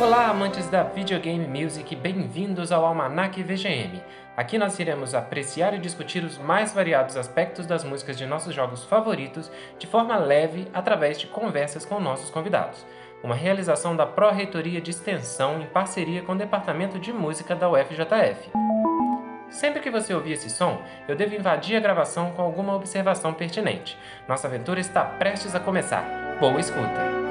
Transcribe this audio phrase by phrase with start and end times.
[0.00, 4.00] Olá, amantes da videogame music, bem-vindos ao Almanac VGM.
[4.36, 8.84] Aqui nós iremos apreciar e discutir os mais variados aspectos das músicas de nossos jogos
[8.84, 12.86] favoritos de forma leve através de conversas com nossos convidados.
[13.24, 18.52] Uma realização da Pró-Reitoria de Extensão em parceria com o Departamento de Música da UFJF.
[19.50, 23.98] Sempre que você ouvir esse som, eu devo invadir a gravação com alguma observação pertinente.
[24.28, 26.36] Nossa aventura está prestes a começar.
[26.38, 27.27] Boa escuta!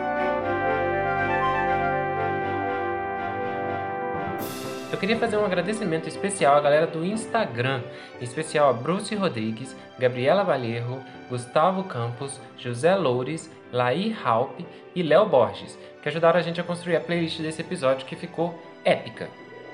[4.90, 7.82] Eu queria fazer um agradecimento especial à galera do Instagram,
[8.22, 14.62] em especial a Bruce Rodrigues, Gabriela Valerro, Gustavo Campos, José Loures, Laí Halp
[14.96, 18.58] e Léo Borges, que ajudaram a gente a construir a playlist desse episódio que ficou
[18.86, 19.30] épica.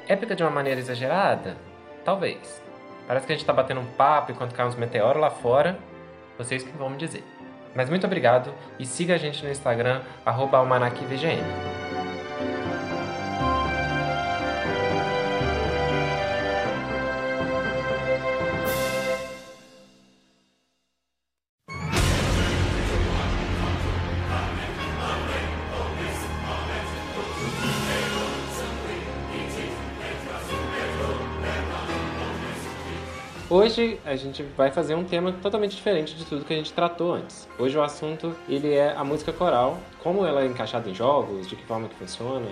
[0.07, 1.57] Épica de uma maneira exagerada?
[2.03, 2.59] Talvez.
[3.07, 5.77] Parece que a gente está batendo um papo enquanto cai uns meteoros lá fora.
[6.39, 7.23] Vocês que vão me dizer.
[7.75, 10.63] Mas muito obrigado e siga a gente no Instagram, arroba
[33.73, 37.11] Hoje a gente vai fazer um tema totalmente diferente de tudo que a gente tratou
[37.11, 37.49] antes.
[37.57, 41.55] Hoje o assunto ele é a música coral, como ela é encaixada em jogos, de
[41.55, 42.45] que forma que funciona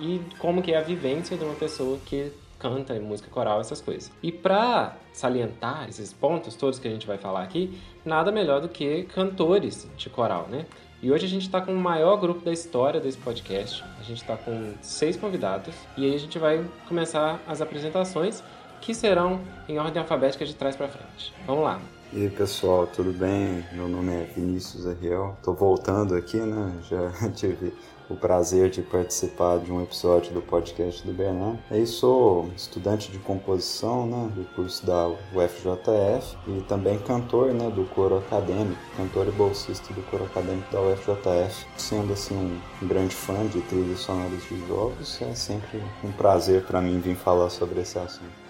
[0.00, 4.10] e como que é a vivência de uma pessoa que canta música coral, essas coisas.
[4.20, 8.68] E para salientar esses pontos todos que a gente vai falar aqui, nada melhor do
[8.68, 10.66] que cantores de coral, né?
[11.00, 13.84] E hoje a gente está com o maior grupo da história desse podcast.
[14.00, 18.42] A gente está com seis convidados e aí a gente vai começar as apresentações
[18.84, 21.32] que serão em ordem alfabética de trás para frente.
[21.46, 21.80] Vamos lá.
[22.12, 23.64] E aí pessoal, tudo bem?
[23.72, 25.36] Meu nome é Vinícius Ariel.
[25.42, 26.72] Tô voltando aqui, né?
[26.88, 27.72] Já tive
[28.10, 31.58] o prazer de participar de um episódio do podcast do Bernard.
[31.70, 37.86] Eu sou estudante de composição né, do curso da UFJF e também cantor né, do
[37.86, 41.66] coro acadêmico, cantor e bolsista do coro acadêmico da UFJF.
[41.78, 46.82] Sendo assim um grande fã de trilhas sonoras de jogos, é sempre um prazer para
[46.82, 48.43] mim vir falar sobre esse assunto.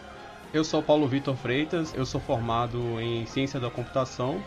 [0.55, 4.41] Eu sou Paulo Vitor Freitas, eu sou formado em Ciência da Computação.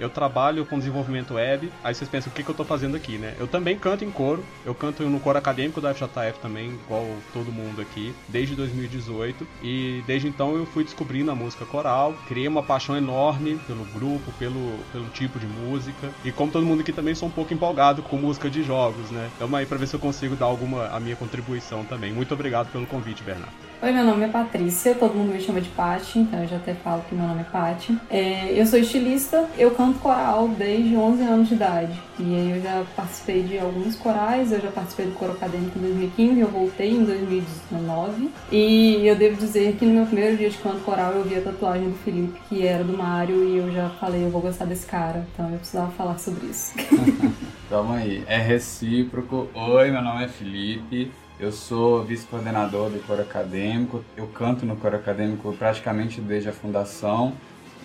[0.00, 1.70] Eu trabalho com desenvolvimento web.
[1.84, 3.34] Aí vocês pensam, o que, que eu estou fazendo aqui, né?
[3.38, 4.42] Eu também canto em coro.
[4.64, 9.46] Eu canto no coro acadêmico da FJF também, igual todo mundo aqui, desde 2018.
[9.62, 12.14] E desde então eu fui descobrindo a música coral.
[12.26, 16.08] Criei uma paixão enorme pelo grupo, pelo, pelo tipo de música.
[16.24, 19.30] E como todo mundo aqui também sou um pouco empolgado com música de jogos, né?
[19.36, 22.10] Então aí para ver se eu consigo dar alguma a minha contribuição também.
[22.10, 23.70] Muito obrigado pelo convite, Bernardo.
[23.82, 26.74] Oi, meu nome é Patrícia, todo mundo me chama de Pati, então eu já até
[26.74, 27.98] falo que meu nome é Pati.
[28.10, 31.92] É, eu sou estilista, eu canto coral desde 11 anos de idade.
[32.18, 35.82] E aí eu já participei de alguns corais, eu já participei do coro acadêmico em
[35.82, 38.30] 2015, eu voltei em 2019.
[38.52, 41.40] E eu devo dizer que no meu primeiro dia de canto coral eu vi a
[41.40, 44.86] tatuagem do Felipe, que era do Mário, e eu já falei, eu vou gostar desse
[44.86, 46.74] cara, então eu precisava falar sobre isso.
[47.68, 49.48] Tamo aí, é recíproco.
[49.54, 51.10] Oi, meu nome é Felipe.
[51.40, 57.32] Eu sou vice-coordenador do coro acadêmico, eu canto no coro acadêmico praticamente desde a fundação,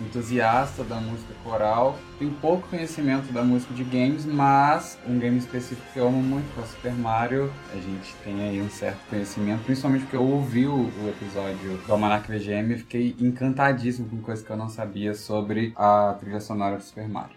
[0.00, 5.86] entusiasta da música coral, tenho pouco conhecimento da música de games, mas um game específico
[5.92, 8.98] que eu amo muito, que é o Super Mario, a gente tem aí um certo
[9.08, 14.44] conhecimento, principalmente porque eu ouvi o, episódio do Almanac VGM e fiquei encantadíssimo com coisas
[14.44, 17.36] que eu não sabia sobre a trilha sonora do Super Mario.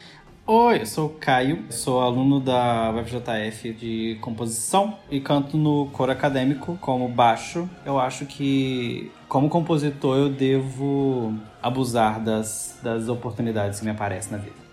[0.52, 6.12] Oi, eu sou o Caio, sou aluno da UFJF de composição e canto no coro
[6.12, 7.70] acadêmico como baixo.
[7.86, 14.40] Eu acho que, como compositor, eu devo abusar das, das oportunidades que me aparecem na
[14.40, 14.69] vida.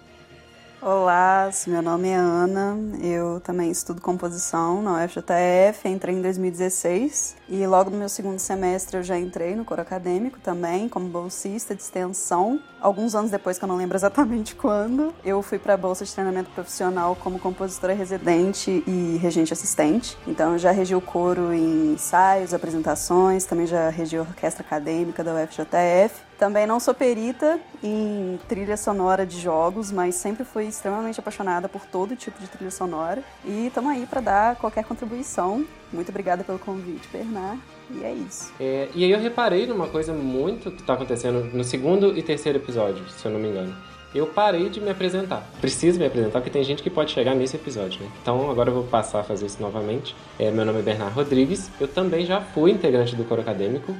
[0.82, 7.66] Olá, meu nome é Ana, eu também estudo composição na UFJF, entrei em 2016 e
[7.66, 11.80] logo no meu segundo semestre eu já entrei no coro acadêmico também, como bolsista de
[11.80, 12.60] extensão.
[12.78, 16.12] Alguns anos depois, que eu não lembro exatamente quando, eu fui para a bolsa de
[16.12, 20.16] treinamento profissional como compositora residente e regente assistente.
[20.26, 25.24] Então eu já regi o coro em ensaios, apresentações, também já regi a orquestra acadêmica
[25.24, 26.25] da UFJF.
[26.38, 31.86] Também não sou perita em trilha sonora de jogos, mas sempre fui extremamente apaixonada por
[31.86, 33.22] todo tipo de trilha sonora.
[33.44, 35.64] E estamos aí para dar qualquer contribuição.
[35.90, 37.58] Muito obrigada pelo convite, Bernard.
[37.90, 38.52] E é isso.
[38.60, 42.58] É, e aí eu reparei numa coisa muito que está acontecendo no segundo e terceiro
[42.58, 43.74] episódio, se eu não me engano.
[44.14, 45.46] Eu parei de me apresentar.
[45.60, 48.10] Preciso me apresentar porque tem gente que pode chegar nesse episódio, né?
[48.20, 50.14] Então agora eu vou passar a fazer isso novamente.
[50.38, 51.70] É, meu nome é Bernard Rodrigues.
[51.80, 53.94] Eu também já fui integrante do coro acadêmico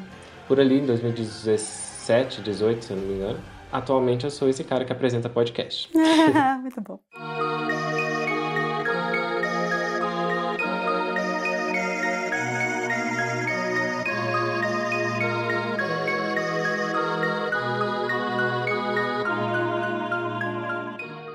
[0.47, 3.41] por ali em 2016 17, 18, se eu não me engano.
[3.73, 5.91] Atualmente eu sou esse cara que apresenta podcast.
[6.63, 7.01] Muito bom.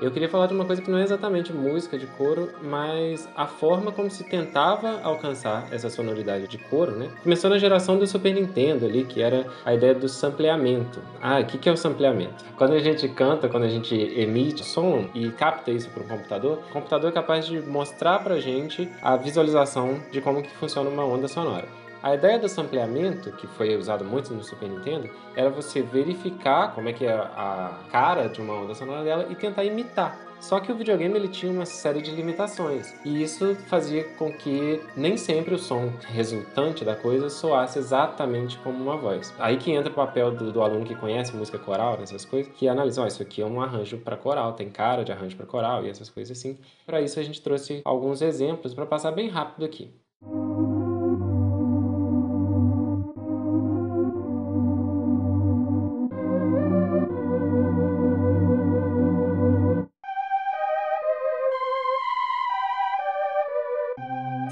[0.02, 3.46] Eu queria falar de uma coisa que não é exatamente música de coro, mas a
[3.46, 7.08] forma como se tentava alcançar essa sonoridade de coro, né?
[7.22, 11.00] Começou na geração do Super Nintendo ali, que era a ideia do sampleamento.
[11.22, 12.44] Ah, o que é o sampleamento?
[12.56, 16.58] Quando a gente canta, quando a gente emite som e capta isso para um computador,
[16.68, 21.04] o computador é capaz de mostrar pra gente a visualização de como que funciona uma
[21.04, 21.81] onda sonora.
[22.02, 26.88] A ideia do sampleamento, que foi usado muito no Super Nintendo, era você verificar como
[26.88, 30.18] é que é a cara de uma onda sonora dela e tentar imitar.
[30.40, 34.82] Só que o videogame ele tinha uma série de limitações e isso fazia com que
[34.96, 39.32] nem sempre o som resultante da coisa soasse exatamente como uma voz.
[39.38, 42.66] Aí que entra o papel do, do aluno que conhece música coral, essas coisas, que
[42.66, 45.86] analisa, oh, isso aqui é um arranjo para coral, tem cara de arranjo para coral
[45.86, 46.58] e essas coisas assim.
[46.84, 49.94] Para isso a gente trouxe alguns exemplos para passar bem rápido aqui.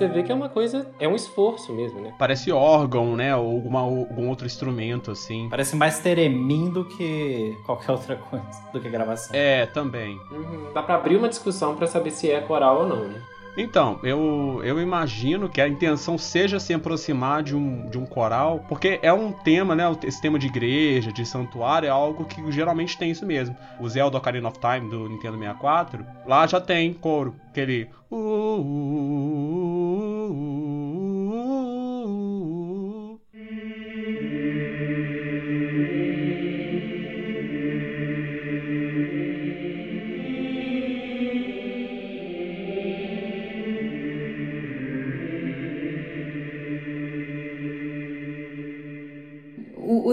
[0.00, 2.14] Você vê que é uma coisa, é um esforço mesmo, né?
[2.18, 3.36] Parece órgão, né?
[3.36, 5.46] Ou alguma, algum outro instrumento, assim.
[5.50, 9.36] Parece mais teremim do que qualquer outra coisa, do que gravação.
[9.36, 10.18] É, também.
[10.30, 10.72] Uhum.
[10.72, 13.20] Dá pra abrir uma discussão para saber se é coral ou não, né?
[13.56, 18.64] Então, eu, eu imagino que a intenção seja se aproximar de um, de um coral,
[18.68, 19.84] porque é um tema, né?
[20.04, 23.56] Esse tema de igreja, de santuário, é algo que geralmente tem isso mesmo.
[23.80, 27.88] O Zelda Ocarina of Time do Nintendo 64, lá já tem coro, aquele.
[28.10, 29.59] Uh, uh, uh,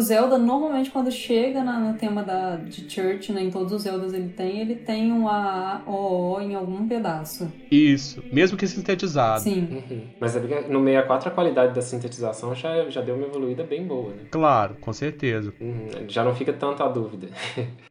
[0.07, 4.13] Zelda, normalmente, quando chega na, no tema da, de Church, né, em todos os Zeldas
[4.13, 7.51] ele tem, ele tem um A, O, O em algum pedaço.
[7.69, 9.42] Isso, mesmo que sintetizado.
[9.42, 9.83] Sim.
[9.89, 10.01] Uhum.
[10.19, 14.13] Mas é no 64 a qualidade da sintetização já, já deu uma evoluída bem boa,
[14.13, 14.24] né?
[14.31, 15.54] Claro, com certeza.
[15.59, 15.89] Uhum.
[16.07, 17.27] Já não fica tanto a dúvida.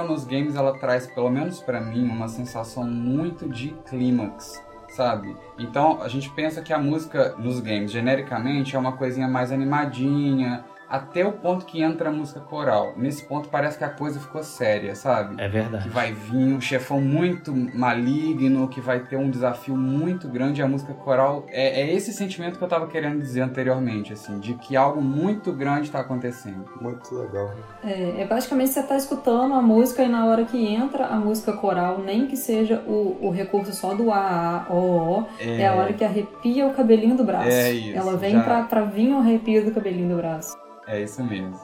[0.00, 5.36] coral nos games ela traz, pelo menos para mim, uma sensação muito de clímax, sabe?
[5.58, 10.64] Então a gente pensa que a música nos games, genericamente, é uma coisinha mais animadinha,
[10.90, 12.94] até o ponto que entra a música coral.
[12.96, 15.40] Nesse ponto parece que a coisa ficou séria, sabe?
[15.40, 15.84] É verdade.
[15.84, 20.60] Que vai vir um chefão muito maligno, que vai ter um desafio muito grande.
[20.60, 24.54] A música coral é, é esse sentimento que eu tava querendo dizer anteriormente, assim, de
[24.54, 26.64] que algo muito grande está acontecendo.
[26.80, 27.54] Muito legal.
[27.84, 31.52] É, é basicamente você tá escutando a música e na hora que entra a música
[31.52, 35.62] coral, nem que seja o, o recurso só do A, A, O, O, é...
[35.62, 37.48] é a hora que arrepia o cabelinho do braço.
[37.48, 37.96] É isso.
[37.96, 38.42] Ela vem já...
[38.42, 40.58] pra, pra vir o arrepio do cabelinho do braço.
[40.90, 41.58] É isso mesmo.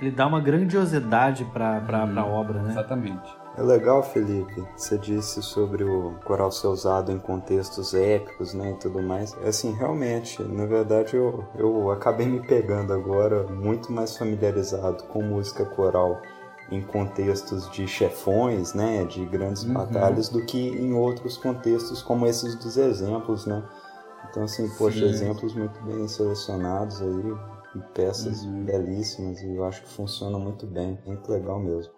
[0.00, 2.70] Ele dá uma grandiosidade pra, pra, Hum, pra obra, né?
[2.70, 3.36] Exatamente.
[3.56, 8.74] É legal, Felipe, você disse sobre o coral ser usado em contextos épicos, né, e
[8.74, 9.34] tudo mais.
[9.44, 15.64] Assim, realmente, na verdade, eu, eu acabei me pegando agora muito mais familiarizado com música
[15.64, 16.20] coral
[16.70, 19.72] em contextos de chefões, né, de grandes Uhum.
[19.72, 23.60] batalhas, do que em outros contextos como esses dos exemplos, né.
[24.30, 25.08] Então, assim, poxa, Sim.
[25.08, 27.34] exemplos muito bem selecionados aí,
[27.74, 28.64] e peças Uhum.
[28.64, 31.92] belíssimas, e eu acho que funciona muito bem, muito legal mesmo.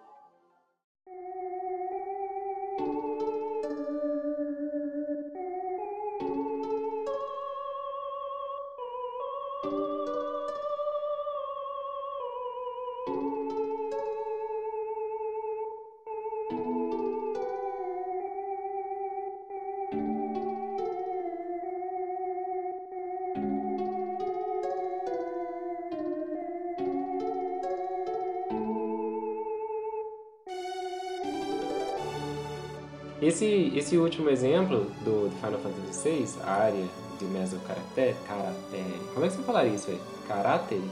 [33.31, 36.85] Esse, esse último exemplo do, do Final Fantasy VI, a área
[37.19, 39.01] de Meso Caractere, Caractere.
[39.15, 40.01] Como é que você falaria isso aí?
[40.27, 40.83] Caractere?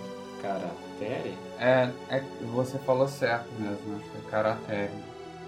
[0.43, 1.35] Caractere?
[1.59, 2.23] É, é,
[2.55, 4.91] você falou certo mesmo, acho que é Karaté.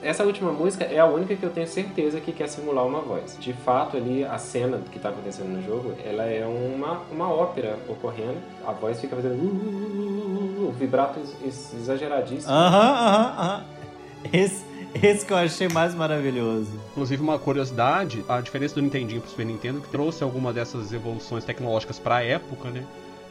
[0.02, 3.36] Essa última música é a única que eu tenho certeza que quer simular uma voz.
[3.38, 7.76] De fato, ali, a cena que está acontecendo no jogo, ela é uma, uma ópera
[7.86, 8.38] ocorrendo.
[8.66, 9.34] A voz fica fazendo...
[9.34, 12.50] uh, uh, uh, uh, o vibrato ex- exageradíssimo.
[12.50, 13.64] Aham, aham, aham.
[14.32, 14.64] Esse,
[15.02, 16.70] esse que eu achei mais maravilhoso.
[16.90, 21.44] Inclusive, uma curiosidade, a diferença do Nintendinho pro Super Nintendo, que trouxe alguma dessas evoluções
[21.44, 22.84] tecnológicas pra época, né?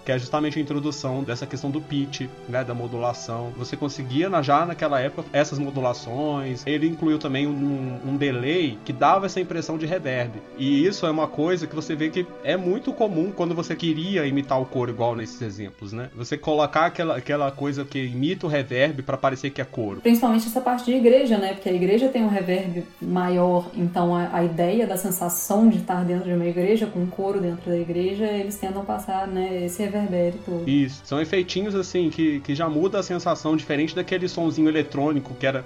[0.10, 3.54] Que é justamente a introdução dessa questão do pitch, né, da modulação.
[3.56, 6.64] Você conseguia já naquela época essas modulações.
[6.66, 10.42] Ele incluiu também um, um delay que dava essa impressão de reverb.
[10.58, 14.26] E isso é uma coisa que você vê que é muito comum quando você queria
[14.26, 16.10] imitar o coro igual nesses exemplos, né?
[16.16, 20.02] Você colocar aquela, aquela coisa que imita o reverb para parecer que é coro.
[20.02, 21.54] Principalmente essa parte de igreja, né?
[21.54, 26.04] Porque a igreja tem um reverb maior, então a, a ideia da sensação de estar
[26.04, 29.84] dentro de uma igreja, com um coro dentro da igreja, eles tentam passar, né, esse
[30.02, 30.70] reverbério todo.
[30.70, 31.02] Isso.
[31.04, 35.64] São efeitinhos assim que, que já muda a sensação diferente daquele sonzinho eletrônico que era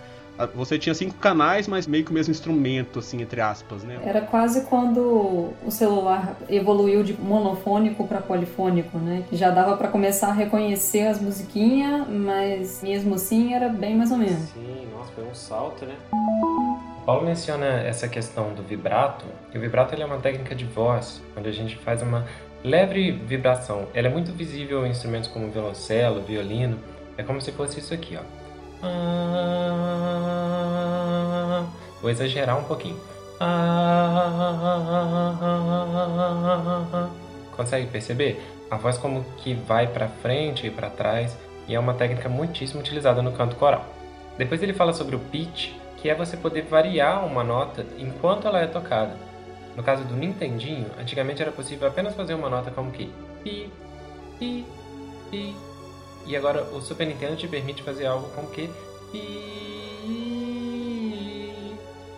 [0.55, 3.99] você tinha cinco canais, mas meio que o mesmo instrumento, assim, entre aspas, né?
[4.03, 9.23] Era quase quando o celular evoluiu de monofônico para polifônico, né?
[9.29, 14.11] Que já dava para começar a reconhecer as musiquinhas, mas mesmo assim era bem mais
[14.11, 14.49] ou menos.
[14.49, 15.95] Sim, nossa, foi um salto, né?
[16.11, 21.21] O Paulo menciona essa questão do vibrato, e o vibrato é uma técnica de voz,
[21.37, 22.25] onde a gente faz uma
[22.63, 23.87] leve vibração.
[23.93, 26.79] Ela é muito visível em instrumentos como violoncelo, violino,
[27.17, 28.21] é como se fosse isso aqui, ó.
[28.81, 29.23] Ah,
[32.01, 32.99] vou exagerar um pouquinho.
[33.39, 34.29] Ah,
[37.55, 38.41] consegue perceber?
[38.71, 42.79] A voz como que vai para frente e para trás e é uma técnica muitíssimo
[42.79, 43.85] utilizada no canto coral.
[44.37, 48.59] Depois ele fala sobre o pitch, que é você poder variar uma nota enquanto ela
[48.59, 49.15] é tocada.
[49.75, 53.11] No caso do Nintendinho, antigamente era possível apenas fazer uma nota como que
[53.43, 53.71] pi,
[54.37, 54.65] pi,
[55.31, 55.55] pi,
[56.25, 58.69] e agora o Super Nintendo te permite fazer algo com que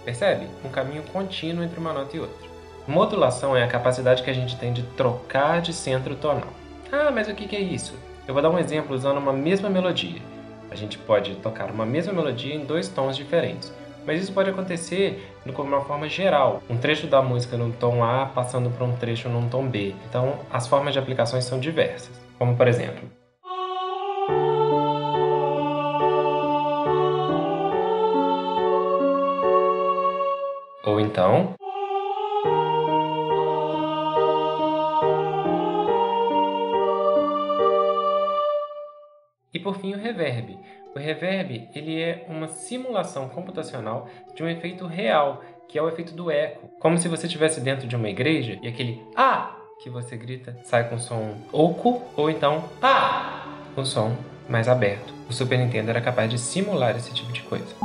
[0.03, 0.47] percebe?
[0.63, 2.45] Um caminho contínuo entre uma nota e outra.
[2.87, 6.53] Modulação é a capacidade que a gente tem de trocar de centro tonal.
[6.91, 7.95] Ah, mas o que é isso?
[8.27, 10.21] Eu vou dar um exemplo usando uma mesma melodia.
[10.69, 13.73] A gente pode tocar uma mesma melodia em dois tons diferentes,
[14.05, 16.61] mas isso pode acontecer de uma forma geral.
[16.69, 19.95] Um trecho da música num tom A passando para um trecho num tom B.
[20.09, 22.11] Então, as formas de aplicações são diversas.
[22.37, 23.09] Como por exemplo,
[30.85, 31.55] Ou então.
[39.51, 40.59] E por fim o reverb.
[40.97, 46.13] O reverb ele é uma simulação computacional de um efeito real, que é o efeito
[46.13, 46.69] do eco.
[46.79, 50.87] Como se você estivesse dentro de uma igreja e aquele ah que você grita sai
[50.87, 54.15] com som oco ou então ah com som
[54.47, 55.13] mais aberto.
[55.29, 57.75] O Super Nintendo era capaz de simular esse tipo de coisa.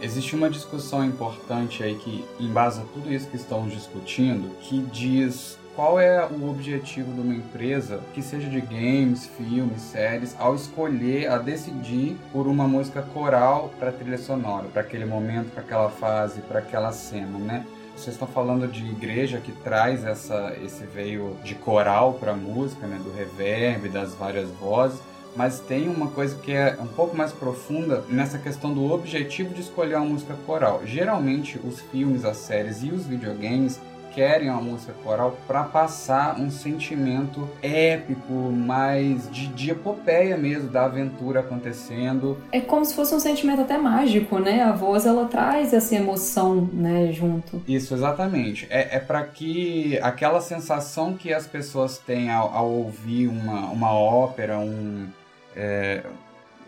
[0.00, 5.98] Existe uma discussão importante aí que embasa tudo isso que estamos discutindo, que diz qual
[6.00, 11.38] é o objetivo de uma empresa que seja de games, filmes, séries, ao escolher, a
[11.38, 16.60] decidir por uma música coral para trilha sonora, para aquele momento, para aquela fase, para
[16.60, 17.66] aquela cena, né?
[17.96, 22.86] Vocês estão falando de igreja que traz essa, esse veio de coral para a música,
[22.86, 23.00] né?
[23.02, 25.00] Do reverb, das várias vozes
[25.36, 29.62] mas tem uma coisa que é um pouco mais profunda nessa questão do objetivo de
[29.62, 30.82] escolher uma música coral.
[30.84, 33.80] Geralmente, os filmes, as séries e os videogames
[34.14, 40.84] querem uma música coral para passar um sentimento épico, mais de, de epopeia mesmo, da
[40.84, 42.38] aventura acontecendo.
[42.52, 44.62] É como se fosse um sentimento até mágico, né?
[44.62, 47.62] A voz ela traz essa emoção, né, junto.
[47.66, 48.66] Isso, exatamente.
[48.70, 53.92] É, é para que aquela sensação que as pessoas têm ao, ao ouvir uma, uma
[53.92, 55.08] ópera, um
[55.56, 56.02] é,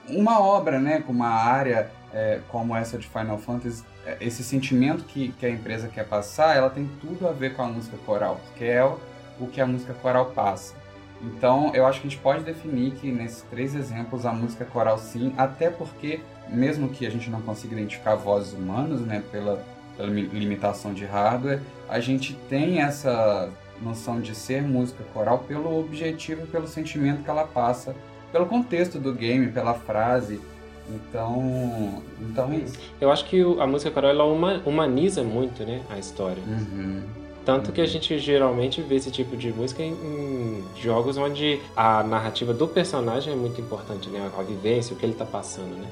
[0.08, 5.04] uma obra, né, com uma área é, como essa de Final Fantasy, é, esse sentimento
[5.04, 8.40] que, que a empresa quer passar, ela tem tudo a ver com a música coral,
[8.56, 10.75] que é o, que a música coral passa.
[11.22, 14.98] Então, eu acho que a gente pode definir que nesses três exemplos a música coral
[14.98, 19.64] sim, até porque, mesmo que a gente não consiga identificar vozes humanas, né, pela,
[19.96, 26.44] pela limitação de hardware, a gente tem essa noção de ser música coral pelo objetivo
[26.44, 27.94] e pelo sentimento que ela passa
[28.32, 30.40] pelo contexto do game, pela frase.
[30.88, 32.78] Então, então é isso.
[33.00, 34.24] Eu acho que a música coral ela
[34.64, 36.42] humaniza muito, né, a história.
[36.46, 37.02] Uhum.
[37.44, 42.02] Tanto que a gente geralmente vê esse tipo de música em, em, jogos onde a
[42.02, 44.28] narrativa do personagem é muito importante, né?
[44.36, 45.88] A vivência, o que ele está passando, né?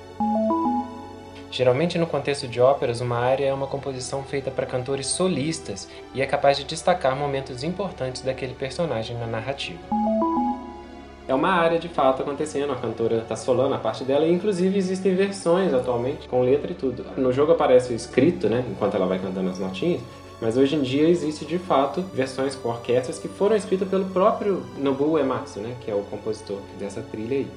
[1.53, 6.21] Geralmente, no contexto de óperas, uma área é uma composição feita para cantores solistas e
[6.21, 9.79] é capaz de destacar momentos importantes daquele personagem na narrativa
[11.27, 14.77] é uma área de fato acontecendo, a cantora está solando a parte dela, e inclusive
[14.77, 17.05] existem versões atualmente com letra e tudo.
[17.17, 20.01] No jogo aparece o escrito, né, enquanto ela vai cantando as notinhas,
[20.41, 24.63] mas hoje em dia existe de fato versões com orquestras que foram escritas pelo próprio
[24.77, 27.49] Nobuo Uematsu, né, que é o compositor dessa trilha aí.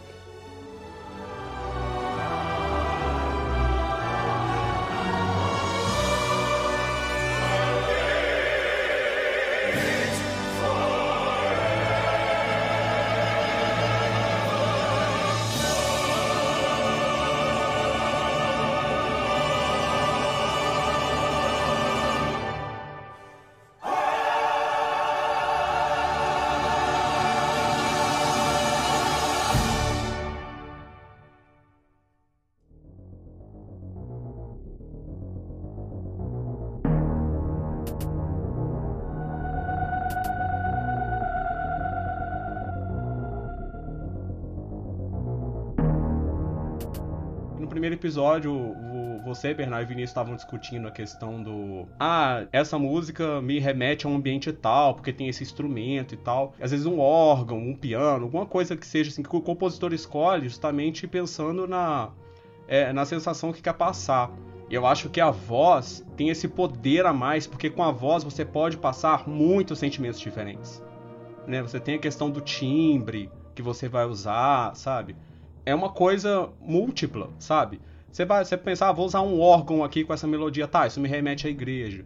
[47.97, 51.87] Episódio, o, você, Bernardo e Vinícius estavam discutindo a questão do.
[51.99, 56.53] Ah, essa música me remete a um ambiente tal, porque tem esse instrumento e tal.
[56.61, 60.47] Às vezes um órgão, um piano, alguma coisa que seja assim, que o compositor escolhe
[60.47, 62.11] justamente pensando na,
[62.67, 64.31] é, na sensação que quer passar.
[64.69, 68.23] E eu acho que a voz tem esse poder a mais, porque com a voz
[68.23, 70.83] você pode passar muitos sentimentos diferentes.
[71.45, 71.61] Né?
[71.61, 75.15] Você tem a questão do timbre que você vai usar, sabe?
[75.67, 77.81] É uma coisa múltipla, sabe?
[78.09, 80.87] Você vai você pensar, ah, vou usar um órgão aqui com essa melodia, tá?
[80.87, 82.05] Isso me remete à igreja.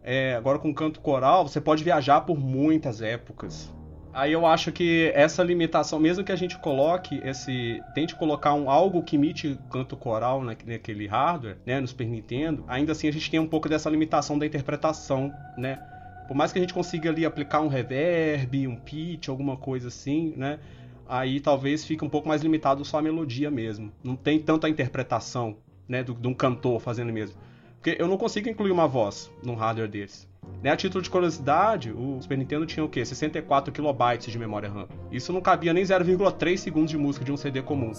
[0.00, 3.74] É, agora com canto coral, você pode viajar por muitas épocas.
[4.12, 7.82] Aí eu acho que essa limitação, mesmo que a gente coloque esse.
[7.96, 12.64] tente colocar um, algo que imite canto coral na, naquele hardware, né, no Super Nintendo,
[12.68, 15.80] ainda assim a gente tem um pouco dessa limitação da interpretação, né?
[16.28, 20.32] Por mais que a gente consiga ali aplicar um reverb, um pitch, alguma coisa assim,
[20.36, 20.60] né?
[21.10, 23.90] Aí talvez fique um pouco mais limitado só a melodia mesmo.
[24.00, 25.56] Não tem tanta interpretação,
[25.88, 27.34] né, de um cantor fazendo mesmo.
[27.74, 30.28] Porque eu não consigo incluir uma voz num hardware deles.
[30.62, 33.04] Né, a título de curiosidade, o Super Nintendo tinha o quê?
[33.04, 34.86] 64 kilobytes de memória RAM.
[35.10, 37.90] Isso não cabia nem 0,3 segundos de música de um CD comum.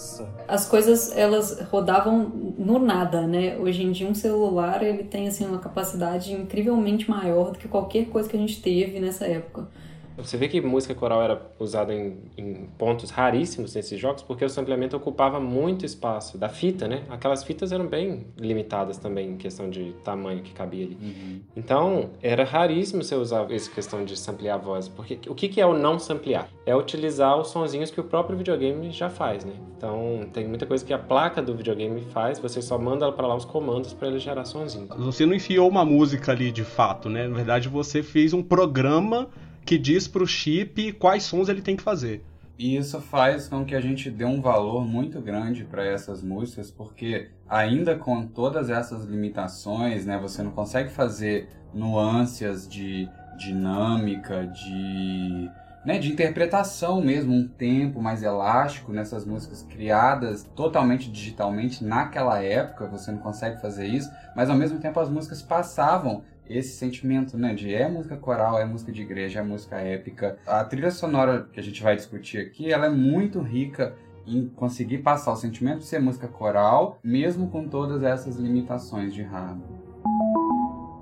[0.48, 3.58] As coisas, elas rodavam no nada, né?
[3.58, 8.06] Hoje em dia um celular, ele tem assim uma capacidade incrivelmente maior do que qualquer
[8.06, 9.68] coisa que a gente teve nessa época.
[10.16, 14.48] Você vê que música coral era usada em, em, pontos raríssimos nesses jogos, porque o
[14.48, 17.02] sampleamento ocupava muito espaço da fita, né?
[17.08, 20.98] Aquelas fitas eram bem limitadas também em questão de tamanho que cabia ali.
[21.00, 21.40] Uhum.
[21.56, 25.60] Então, era raríssimo você usar essa questão de samplear a voz, porque o que, que
[25.60, 26.48] é o não samplear?
[26.66, 29.52] É utilizar os sonzinhos que o próprio videogame já faz, né?
[29.76, 33.34] Então, tem muita coisa que a placa do videogame faz, você só manda para lá
[33.34, 34.86] os comandos para ele gerar sonzinho.
[34.98, 37.26] Você não enfiou uma música ali de fato, né?
[37.26, 39.28] Na verdade, você fez um programa
[39.72, 42.22] que diz para o chip quais sons ele tem que fazer.
[42.58, 46.70] E isso faz com que a gente dê um valor muito grande para essas músicas,
[46.70, 53.08] porque ainda com todas essas limitações, né, você não consegue fazer nuances de
[53.38, 55.50] dinâmica, de,
[55.86, 62.86] né, de interpretação mesmo, um tempo mais elástico nessas músicas criadas totalmente digitalmente naquela época,
[62.88, 66.24] você não consegue fazer isso, mas ao mesmo tempo as músicas passavam
[66.56, 70.38] esse sentimento, né, de é música coral, é música de igreja, é música épica.
[70.46, 73.94] A trilha sonora que a gente vai discutir aqui, ela é muito rica
[74.26, 79.22] em conseguir passar o sentimento de ser música coral, mesmo com todas essas limitações de
[79.22, 79.80] hardware.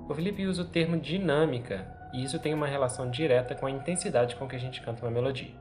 [0.09, 4.35] O Felipe usa o termo dinâmica, e isso tem uma relação direta com a intensidade
[4.35, 5.51] com que a gente canta uma melodia.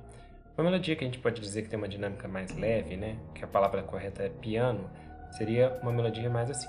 [0.56, 3.44] Uma melodia que a gente pode dizer que tem uma dinâmica mais leve, né, que
[3.44, 4.90] a palavra correta é piano,
[5.30, 6.68] seria uma melodia mais assim.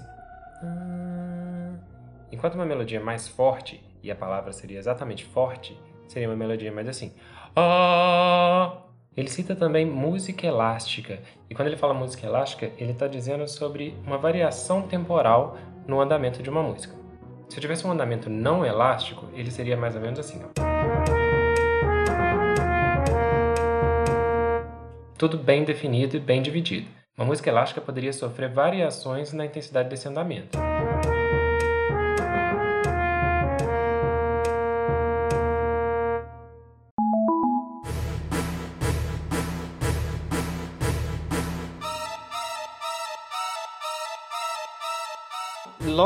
[2.31, 6.87] Enquanto uma melodia mais forte, e a palavra seria exatamente forte, seria uma melodia mais
[6.87, 7.13] assim.
[7.55, 8.89] Oh!
[9.15, 13.97] Ele cita também música elástica, e quando ele fala música elástica, ele está dizendo sobre
[14.05, 16.95] uma variação temporal no andamento de uma música.
[17.49, 20.41] Se eu tivesse um andamento não elástico, ele seria mais ou menos assim.
[20.41, 20.47] Ó.
[25.17, 26.87] Tudo bem definido e bem dividido.
[27.17, 30.57] Uma música elástica poderia sofrer variações na intensidade desse andamento.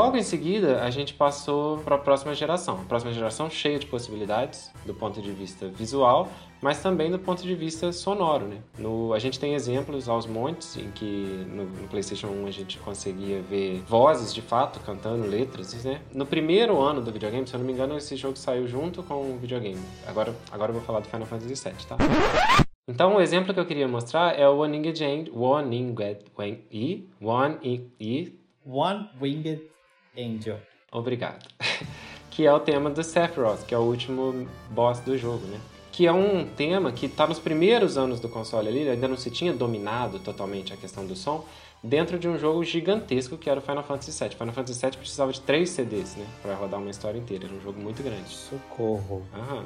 [0.06, 2.76] Logo em seguida, a gente passou para a próxima geração.
[2.80, 6.28] A próxima geração cheia de possibilidades do ponto de vista visual,
[6.62, 8.58] mas também do ponto de vista sonoro, né?
[8.78, 12.78] No, a gente tem exemplos aos montes em que no, no, PlayStation 1 a gente
[12.78, 16.00] conseguia ver vozes de fato cantando letras, né?
[16.14, 19.32] No primeiro ano do videogame, se eu não me engano, esse jogo saiu junto com
[19.32, 19.82] o videogame.
[20.06, 21.96] Agora, agora eu vou falar do Final Fantasy VII, tá?
[22.88, 25.76] Então, o exemplo que eu queria mostrar é o One Winged One
[26.38, 27.58] Winged One
[27.98, 29.75] e One Winged
[30.16, 30.58] Angel.
[30.92, 31.46] Obrigado.
[32.30, 35.58] que é o tema do Sephiroth, que é o último boss do jogo, né?
[35.90, 39.30] Que é um tema que está nos primeiros anos do console ali, ainda não se
[39.30, 41.46] tinha dominado totalmente a questão do som,
[41.82, 44.36] dentro de um jogo gigantesco que era o Final Fantasy VII.
[44.36, 46.26] Final Fantasy VII precisava de três CDs, né?
[46.42, 47.46] Pra rodar uma história inteira.
[47.46, 48.28] Era um jogo muito grande.
[48.28, 49.22] Socorro.
[49.34, 49.64] Aham.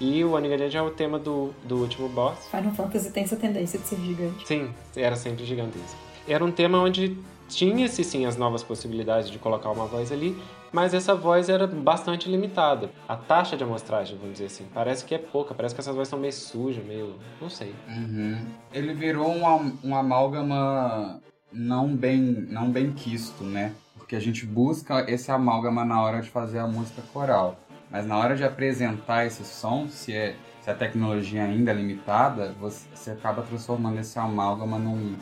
[0.00, 2.46] E o Onigaland é o tema do, do último boss.
[2.50, 4.46] Final Fantasy tem essa tendência de ser gigante.
[4.46, 5.96] Sim, era sempre gigantesco.
[6.26, 7.16] Era um tema onde
[7.48, 12.30] tinha-se sim as novas possibilidades de colocar uma voz ali, mas essa voz era bastante
[12.30, 12.90] limitada.
[13.08, 16.08] A taxa de amostragem, vamos dizer assim, parece que é pouca, parece que essas vozes
[16.08, 17.14] são meio sujas, meio.
[17.40, 17.74] não sei.
[17.88, 18.38] Uhum.
[18.72, 23.72] Ele virou um, um amálgama não bem, não bem quisto, né?
[23.96, 27.58] Porque a gente busca esse amálgama na hora de fazer a música coral.
[27.90, 32.54] Mas na hora de apresentar esse som, se, é, se a tecnologia ainda é limitada,
[32.60, 35.16] você, você acaba transformando esse amálgama num,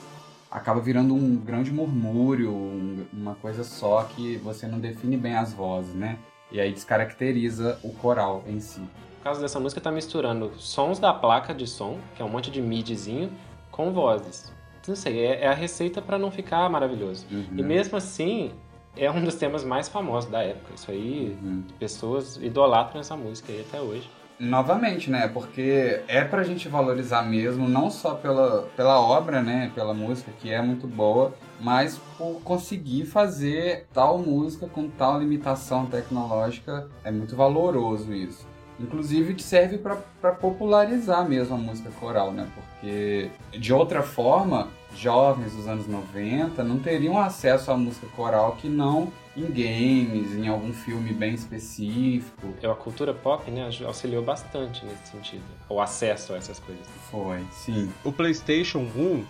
[0.50, 5.52] acaba virando um grande murmúrio, um, uma coisa só que você não define bem as
[5.52, 6.18] vozes, né?
[6.50, 8.80] E aí descaracteriza o coral em si.
[8.80, 12.50] No caso dessa música, tá misturando sons da placa de som, que é um monte
[12.50, 13.30] de midzinho,
[13.70, 14.52] com vozes.
[14.86, 17.26] Não sei, é, é a receita para não ficar maravilhoso.
[17.28, 17.44] Uhum.
[17.56, 18.52] E mesmo assim,
[18.96, 20.72] é um dos temas mais famosos da época.
[20.76, 21.64] Isso aí, Uhum.
[21.76, 24.08] pessoas idolatram essa música aí até hoje.
[24.38, 25.28] Novamente, né?
[25.28, 29.72] Porque é pra gente valorizar mesmo, não só pela, pela obra, né?
[29.74, 35.86] Pela música, que é muito boa, mas por conseguir fazer tal música com tal limitação
[35.86, 36.88] tecnológica.
[37.02, 38.46] É muito valoroso isso.
[38.78, 42.48] Inclusive serve para popularizar mesmo a música coral, né?
[42.54, 48.68] Porque de outra forma, jovens dos anos 90 não teriam acesso à música coral que
[48.68, 52.54] não em games, em algum filme bem específico.
[52.62, 55.42] É, A cultura pop, né, auxiliou bastante nesse sentido.
[55.68, 56.86] O acesso a essas coisas.
[57.10, 57.92] Foi, sim.
[58.02, 59.24] O PlayStation 1,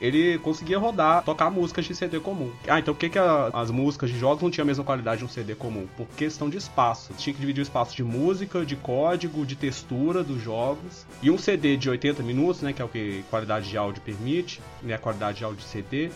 [0.00, 2.50] ele conseguia rodar, tocar músicas de CD comum.
[2.66, 5.18] Ah, então por que, que a- as músicas de jogos não tinham a mesma qualidade
[5.18, 5.86] de um CD comum?
[5.96, 7.12] Por questão de espaço.
[7.18, 11.04] Tinha que dividir o espaço de música, de código, de textura dos jogos.
[11.22, 14.00] E um CD de 80 minutos, né, que é o que a qualidade de áudio
[14.02, 16.10] permite, né, a qualidade de áudio de CD,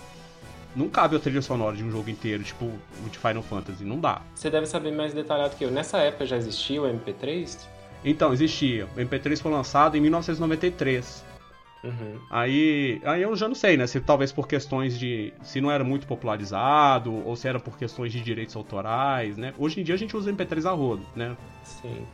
[0.75, 4.01] não cabe a trilha sonora de um jogo inteiro, tipo o de Final Fantasy, não
[4.01, 4.23] dá.
[4.35, 5.71] Você deve saber mais detalhado que eu.
[5.71, 7.59] Nessa época já existia o MP3?
[8.05, 8.87] Então, existia.
[8.97, 11.25] O MP3 foi lançado em 1993.
[11.85, 12.19] Uhum.
[12.31, 13.87] Aí, aí eu já não sei, né?
[13.87, 15.33] Se talvez por questões de.
[15.43, 19.53] Se não era muito popularizado, ou se era por questões de direitos autorais, né?
[19.59, 21.37] Hoje em dia a gente usa MP3 a rodo, né?
[21.63, 22.07] Sim.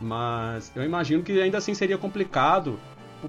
[0.00, 2.78] Mas eu imagino que ainda assim seria complicado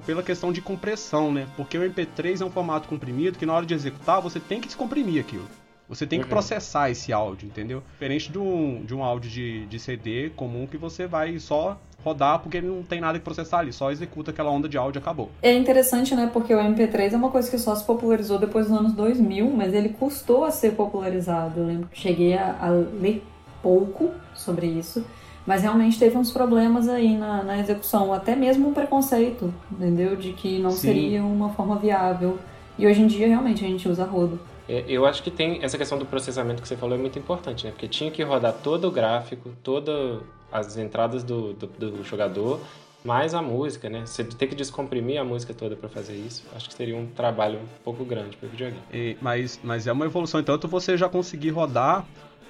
[0.06, 1.48] pela questão de compressão, né?
[1.56, 4.68] Porque o MP3 é um formato comprimido que na hora de executar você tem que
[4.68, 5.48] descomprimir aquilo.
[5.90, 6.30] Você tem que Uhum.
[6.30, 7.82] processar esse áudio, entendeu?
[7.94, 12.40] Diferente de um, de um áudio de, de CD comum que você vai só rodar
[12.40, 15.02] porque ele não tem nada que processar ali, só executa aquela onda de áudio e
[15.02, 15.30] acabou.
[15.42, 16.30] É interessante, né?
[16.32, 19.74] Porque o MP3 é uma coisa que só se popularizou depois dos anos 2000, mas
[19.74, 21.60] ele custou a ser popularizado.
[21.60, 23.24] Eu lembro que cheguei a, a ler
[23.62, 25.06] pouco sobre isso,
[25.46, 30.16] mas realmente teve uns problemas aí na, na execução, até mesmo um preconceito, entendeu?
[30.16, 30.78] De que não Sim.
[30.78, 32.38] seria uma forma viável.
[32.78, 34.40] E hoje em dia, realmente, a gente usa rodo.
[34.70, 37.66] É, Eu acho que tem essa questão do processamento que você falou é muito importante,
[37.66, 37.72] né?
[37.72, 42.62] Porque tinha que rodar todo o gráfico, todas as entradas do, do, do jogador,
[43.04, 44.06] mais a música, né?
[44.06, 47.60] Você ter que descomprimir a música toda para fazer isso, acho que seria um trabalho
[47.60, 48.82] um pouco grande para videogame.
[49.22, 52.06] Mas, mas é uma evolução, entanto você já conseguir rodar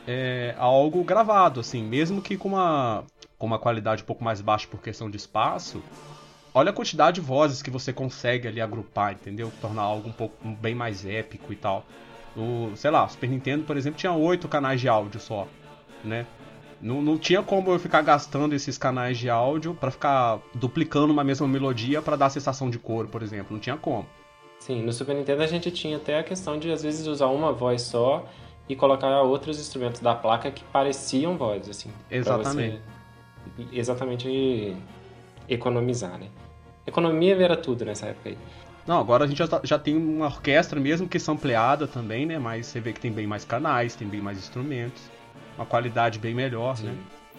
[0.08, 3.04] é, algo gravado, assim, mesmo que com uma,
[3.38, 5.84] com uma qualidade um pouco mais baixa por questão de espaço.
[6.54, 9.52] Olha a quantidade de vozes que você consegue ali agrupar, entendeu?
[9.62, 11.86] Tornar algo um pouco bem mais épico e tal.
[12.36, 15.48] O, sei lá, o Super Nintendo, por exemplo, tinha oito canais de áudio só,
[16.04, 16.26] né?
[16.82, 21.24] Não, não tinha como eu ficar gastando esses canais de áudio pra ficar duplicando uma
[21.24, 23.48] mesma melodia pra dar a sensação de coro, por exemplo.
[23.52, 24.06] Não tinha como.
[24.60, 27.52] Sim, no Super Nintendo a gente tinha até a questão de às vezes usar uma
[27.52, 28.26] voz só
[28.70, 31.90] e colocar outros instrumentos da placa que pareciam vozes, assim.
[32.12, 32.82] Exatamente.
[33.56, 34.76] você exatamente
[35.48, 36.28] economizar, né?
[36.86, 38.38] Economia era tudo nessa época aí.
[38.86, 42.40] Não, agora a gente já, tá- já tem uma orquestra mesmo que sampleada também, né?
[42.40, 45.02] Mas você vê que tem bem mais canais, tem bem mais instrumentos,
[45.58, 46.96] uma qualidade bem melhor, né?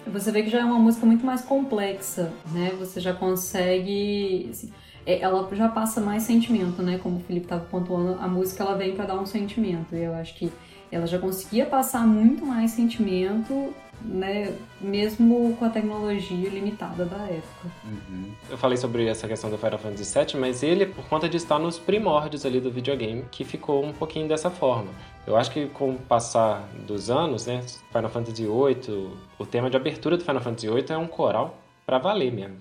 [0.07, 2.73] Você vê que já é uma música muito mais complexa, né?
[2.79, 4.49] Você já consegue.
[4.51, 4.73] assim,
[5.07, 6.99] é, ela já passa mais sentimento, né?
[6.99, 9.95] Como o Felipe estava pontuando, a música ela vem para dar um sentimento.
[9.95, 10.53] E eu acho que
[10.91, 14.55] ela já conseguia passar muito mais sentimento, né?
[14.81, 17.69] Mesmo com a tecnologia limitada da época.
[17.85, 18.31] Uhum.
[18.49, 21.59] Eu falei sobre essa questão do Final Fantasy VII, mas ele, por conta de estar
[21.59, 24.91] nos primórdios ali do videogame, que ficou um pouquinho dessa forma.
[25.27, 29.77] Eu acho que com o passar dos anos, né, Final Fantasy VIII, o tema de
[29.77, 32.57] abertura do Final Fantasy VIII é um coral pra valer mesmo.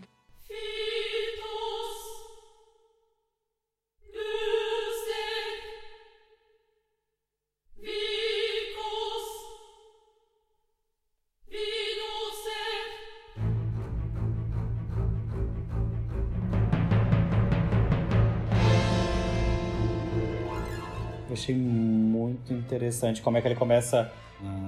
[22.97, 24.11] Interessante como é que ele começa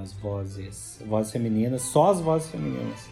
[0.02, 3.10] as vozes, vozes femininas, só as vozes femininas.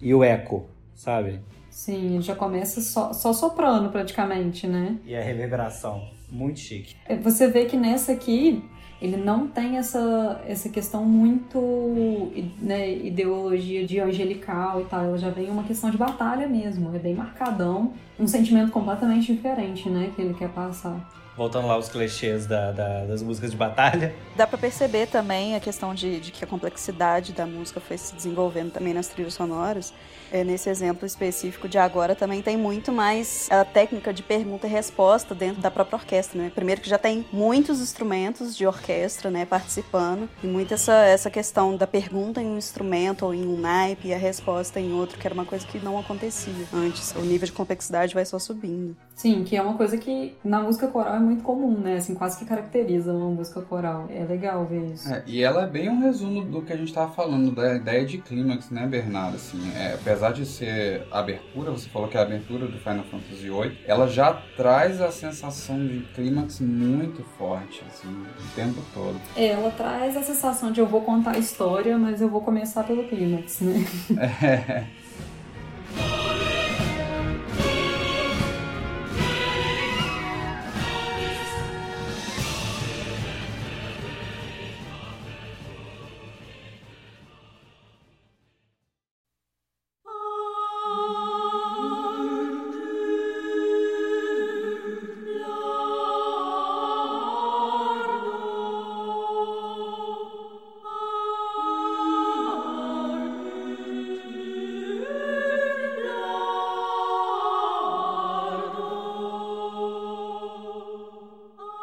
[0.00, 1.40] E o eco, sabe?
[1.70, 4.98] Sim, ele já começa só, só soprando praticamente, né?
[5.04, 6.08] E a reverberação.
[6.28, 6.96] Muito chique.
[7.06, 8.62] É, Você vê que nessa aqui
[9.00, 15.04] ele não tem essa, essa questão muito né, ideologia de angelical e tal.
[15.04, 16.94] Ela já vem uma questão de batalha mesmo.
[16.94, 17.92] É bem marcadão.
[18.18, 20.12] Um sentimento completamente diferente, né?
[20.14, 21.21] Que ele quer passar.
[21.36, 24.14] Voltando lá aos clichês da- da- das músicas de batalha.
[24.36, 28.14] Dá pra perceber também a questão de, de que a complexidade da música foi se
[28.14, 29.92] desenvolvendo também nas trilhas sonoras.
[30.30, 34.70] É, nesse exemplo específico de agora também tem muito mais a técnica de pergunta e
[34.70, 36.02] resposta dentro da própria orquestra.
[36.12, 36.50] orquestra, né?
[36.54, 41.76] Primeiro que já tem muitos instrumentos de orquestra, né, participando, e muito essa, essa questão
[41.76, 45.26] da pergunta em um instrumento ou em um naipe e a resposta em outro, que
[45.26, 47.14] era uma coisa que não acontecia antes.
[47.16, 48.96] O nível de complexidade vai só subindo.
[49.22, 51.98] Sim, que é uma coisa que na música coral é muito comum, né?
[51.98, 54.08] Assim, quase que caracteriza uma música coral.
[54.10, 55.14] É legal ver isso.
[55.14, 58.04] É, e ela é bem um resumo do que a gente estava falando, da ideia
[58.04, 59.36] de clímax, né, Bernardo?
[59.36, 63.48] Assim, é, apesar de ser abertura, você falou que é a abertura do Final Fantasy
[63.48, 69.20] VIII, ela já traz a sensação de clímax muito forte, assim, o tempo todo.
[69.36, 72.82] É, ela traz a sensação de eu vou contar a história, mas eu vou começar
[72.82, 73.86] pelo clímax, né?
[74.42, 75.01] É.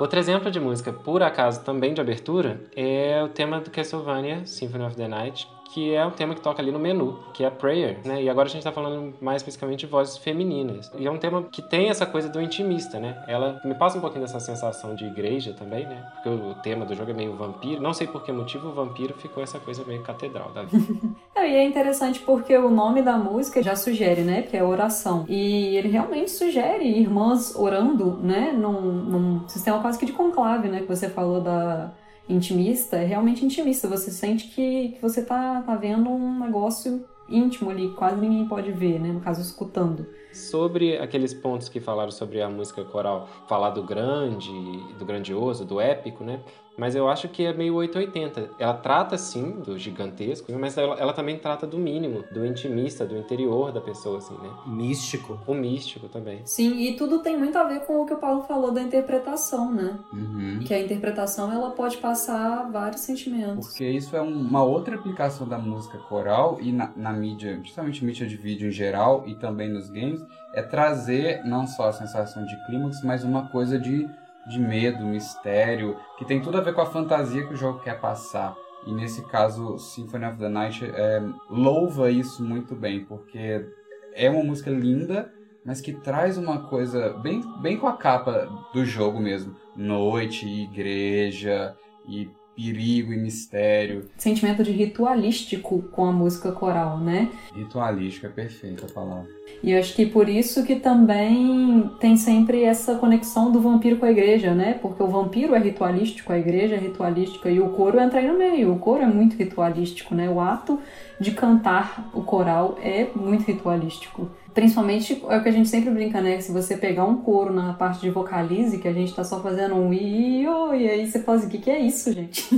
[0.09, 4.83] Outro exemplo de música, por acaso, também de abertura, é o tema do Castlevania Symphony
[4.83, 7.99] of the Night, que é o tema que toca ali no menu, que é Prayer,
[8.03, 8.23] né?
[8.23, 10.91] E agora a gente tá falando mais especificamente de vozes femininas.
[10.97, 13.23] E é um tema que tem essa coisa do intimista, né?
[13.27, 16.03] Ela me passa um pouquinho dessa sensação de igreja também, né?
[16.15, 17.81] Porque o tema do jogo é meio vampiro.
[17.81, 20.85] Não sei por que motivo o vampiro ficou essa coisa meio catedral da vida.
[21.35, 24.41] é, e é interessante porque o nome da música já sugere, né?
[24.41, 25.25] Que é oração.
[25.29, 28.51] E ele realmente sugere irmãs orando, né?
[28.51, 30.81] Num, num sistema quase que de conclave, né?
[30.81, 31.91] Que você falou da
[32.29, 33.87] intimista, é realmente intimista.
[33.87, 38.71] Você sente que, que você tá, tá vendo um negócio íntimo ali, quase ninguém pode
[38.71, 39.11] ver, né?
[39.11, 40.05] No caso, escutando.
[40.31, 44.51] Sobre aqueles pontos que falaram sobre a música coral, falar do grande,
[44.97, 46.39] do grandioso, do épico, né?
[46.79, 48.51] Mas eu acho que é meio 880.
[48.57, 53.17] Ela trata, sim, do gigantesco, mas ela, ela, também trata do mínimo, do intimista, do
[53.17, 54.49] interior da pessoa, assim, né?
[54.65, 55.37] Místico.
[55.45, 56.41] O místico também.
[56.45, 59.73] Sim, e tudo tem muito a ver com o que o Paulo falou da interpretação,
[59.73, 59.99] né?
[60.13, 60.59] Uhum.
[60.65, 63.67] Que a interpretação, ela pode passar vários sentimentos.
[63.67, 68.25] Porque isso é uma outra aplicação da música coral e na, na mídia, principalmente mídia
[68.25, 72.55] de vídeo em geral e também nos games, é trazer não só a sensação de
[72.65, 74.07] clímax, mas uma coisa de
[74.47, 77.99] de medo, mistério, que tem tudo a ver com a fantasia que o jogo quer
[77.99, 78.55] passar.
[78.85, 83.65] E nesse caso, Symphony of the Night é, louva isso muito bem, porque
[84.13, 85.31] é uma música linda,
[85.65, 89.55] mas que traz uma coisa bem, bem com a capa do jogo mesmo.
[89.75, 91.75] Noite, igreja
[92.07, 94.09] e perigo e mistério.
[94.17, 97.31] Sentimento de ritualístico com a música coral, né?
[97.53, 99.38] Ritualístico é perfeita a palavra.
[99.61, 104.05] E eu acho que por isso que também tem sempre essa conexão do vampiro com
[104.05, 104.77] a igreja, né?
[104.81, 108.37] Porque o vampiro é ritualístico, a igreja é ritualística e o coro entra aí no
[108.37, 108.73] meio.
[108.73, 110.29] O coro é muito ritualístico, né?
[110.29, 110.79] O ato
[111.19, 114.29] de cantar o coral é muito ritualístico.
[114.53, 116.39] Principalmente é o que a gente sempre brinca, né?
[116.39, 119.75] Se você pegar um coro na parte de vocalize, que a gente tá só fazendo
[119.75, 122.49] um io, e aí você fala assim, o que, que é isso, gente?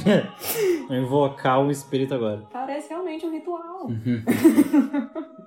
[0.90, 2.44] Invocar o espírito agora.
[2.52, 3.90] Parece realmente um ritual.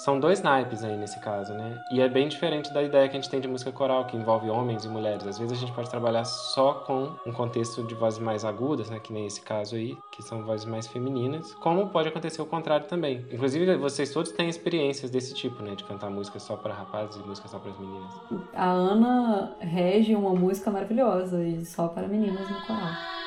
[0.00, 1.78] São dois naipes aí nesse caso, né?
[1.92, 4.48] E é bem diferente da ideia que a gente tem de música coral, que envolve
[4.48, 5.26] homens e mulheres.
[5.26, 8.98] Às vezes a gente pode trabalhar só com um contexto de vozes mais agudas, né?
[8.98, 11.52] Que nem esse caso aí, que são vozes mais femininas.
[11.56, 13.26] Como pode acontecer o contrário também.
[13.30, 15.74] Inclusive, vocês todos têm experiências desse tipo, né?
[15.74, 18.10] De cantar música só para rapazes e música só para as meninas.
[18.54, 23.19] A Ana rege uma música maravilhosa e só para meninas no coral.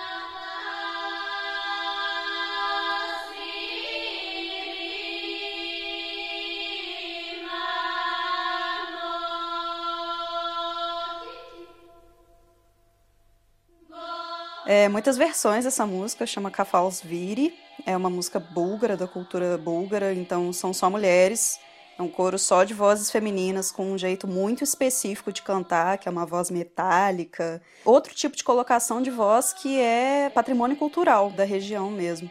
[14.66, 17.54] É, muitas versões dessa música, chama Kafals Viri,
[17.86, 21.60] é uma música búlgara, da cultura búlgara, então são só mulheres,
[22.00, 26.08] é um coro só de vozes femininas com um jeito muito específico de cantar, que
[26.08, 27.62] é uma voz metálica.
[27.84, 32.30] Outro tipo de colocação de voz que é patrimônio cultural da região mesmo.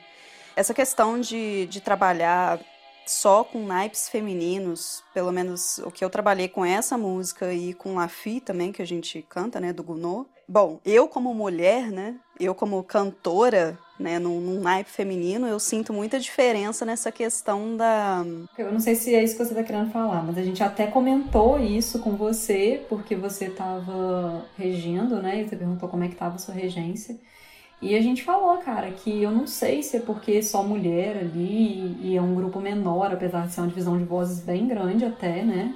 [0.56, 2.58] Essa questão de, de trabalhar
[3.06, 7.96] só com naipes femininos, pelo menos o que eu trabalhei com essa música e com
[7.96, 12.16] Lafi também, que a gente canta, né, do Gounod, Bom, eu como mulher, né?
[12.38, 18.22] Eu como cantora, né, num, num naipe feminino, eu sinto muita diferença nessa questão da.
[18.58, 20.86] Eu não sei se é isso que você está querendo falar, mas a gente até
[20.86, 25.40] comentou isso com você, porque você estava regindo, né?
[25.40, 27.18] E você perguntou como é que estava a sua regência.
[27.82, 31.96] E a gente falou, cara, que eu não sei se é porque só mulher ali
[32.00, 35.42] e é um grupo menor, apesar de ser uma divisão de vozes bem grande até,
[35.42, 35.74] né?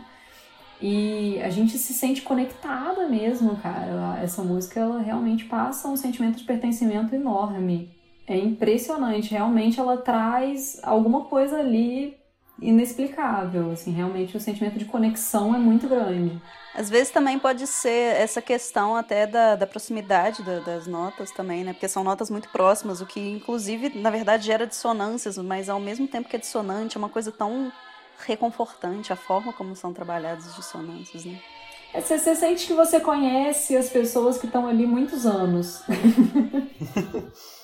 [0.80, 4.20] E a gente se sente conectada mesmo, cara.
[4.22, 7.90] Essa música, ela realmente passa um sentimento de pertencimento enorme.
[8.24, 12.16] É impressionante, realmente ela traz alguma coisa ali
[12.60, 16.40] inexplicável, assim, realmente o sentimento de conexão é muito grande.
[16.76, 21.64] Às vezes também pode ser essa questão até da, da proximidade da, das notas também,
[21.64, 21.72] né?
[21.72, 26.06] Porque são notas muito próximas, o que inclusive, na verdade, gera dissonâncias, mas ao mesmo
[26.06, 27.72] tempo que é dissonante, é uma coisa tão
[28.26, 31.40] reconfortante a forma como são trabalhadas as dissonâncias, né?
[31.94, 35.82] É, você, você sente que você conhece as pessoas que estão ali muitos anos.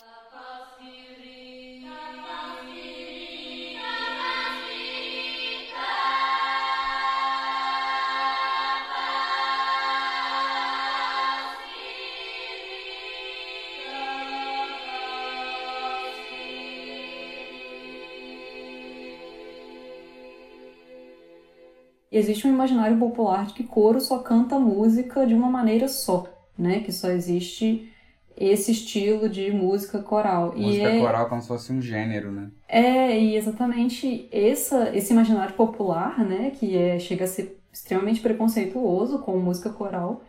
[22.12, 26.81] existe um imaginário popular de que coro só canta música de uma maneira só, né?
[26.81, 27.90] Que só existe
[28.37, 30.55] esse estilo de música coral.
[30.57, 31.01] Música e é...
[31.01, 32.51] coral como se fosse um gênero, né?
[32.68, 36.51] É, e exatamente essa, esse imaginário popular, né?
[36.51, 40.22] Que é, chega a ser extremamente preconceituoso com música coral,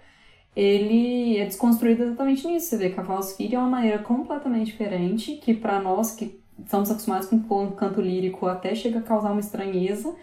[0.55, 2.67] ele é desconstruído exatamente nisso.
[2.67, 6.39] Você vê que a voz filha é uma maneira completamente diferente, que para nós que
[6.57, 10.13] estamos acostumados com canto lírico até chega a causar uma estranheza,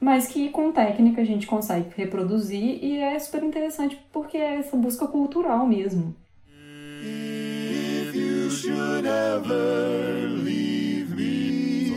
[0.00, 4.76] mas que com técnica a gente consegue reproduzir e é super interessante porque é essa
[4.76, 6.16] busca cultural mesmo.
[7.02, 11.96] If you should ever leave me,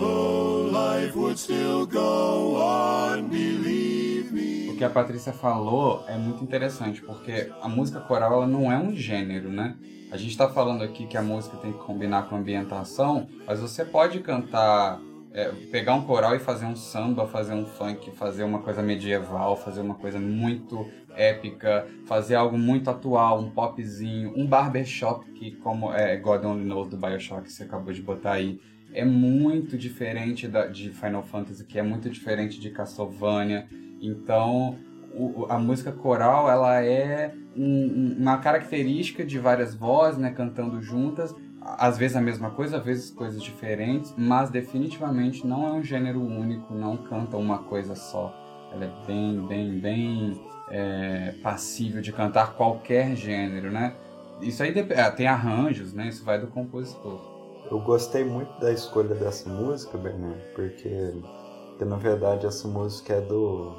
[0.00, 4.70] though life would still go on, believe me.
[4.70, 8.78] O que a Patrícia falou é muito interessante, porque a música coral ela não é
[8.78, 9.76] um gênero, né?
[10.10, 13.60] A gente está falando aqui que a música tem que combinar com a ambientação, mas
[13.60, 15.00] você pode cantar
[15.34, 19.56] é, pegar um coral e fazer um samba, fazer um funk, fazer uma coisa medieval,
[19.56, 25.92] fazer uma coisa muito épica, fazer algo muito atual, um popzinho, um barbershop, que como
[25.92, 28.60] é God Only Knows do Bioshock que você acabou de botar aí,
[28.92, 33.66] é muito diferente da, de Final Fantasy, que é muito diferente de Castlevania.
[34.00, 34.78] Então,
[35.14, 41.34] o, a música coral, ela é um, uma característica de várias vozes, né, cantando juntas,
[41.64, 46.20] às vezes a mesma coisa, às vezes coisas diferentes, mas definitivamente não é um gênero
[46.20, 48.34] único, não canta uma coisa só.
[48.72, 53.94] Ela é bem, bem, bem é, passível de cantar qualquer gênero, né?
[54.40, 56.08] Isso aí é, tem arranjos, né?
[56.08, 57.20] Isso vai do compositor.
[57.70, 61.14] Eu gostei muito da escolha dessa música, Bernardo, porque,
[61.68, 63.72] porque na verdade essa música é do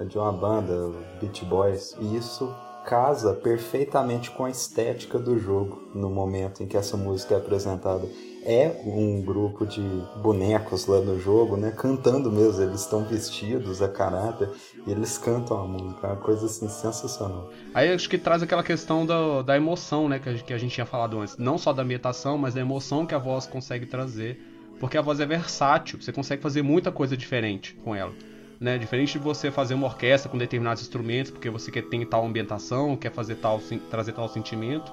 [0.00, 2.54] é de uma banda, Beach Boys, e isso
[2.88, 8.08] casa perfeitamente com a estética do jogo no momento em que essa música é apresentada.
[8.46, 9.82] É um grupo de
[10.22, 11.70] bonecos lá no jogo, né?
[11.70, 14.48] Cantando mesmo, eles estão vestidos a caráter
[14.86, 17.50] e eles cantam a música, é uma coisa assim sensacional.
[17.74, 20.18] Aí acho que traz aquela questão da, da emoção, né?
[20.18, 21.36] Que a, gente tinha falado antes.
[21.36, 24.40] Não só da ambientação, mas da emoção que a voz consegue trazer.
[24.80, 28.12] Porque a voz é versátil, você consegue fazer muita coisa diferente com ela
[28.60, 28.78] né?
[28.78, 32.96] Diferente de você fazer uma orquestra com determinados instrumentos, porque você quer ter tal ambientação,
[32.96, 34.92] quer fazer tal, trazer tal sentimento.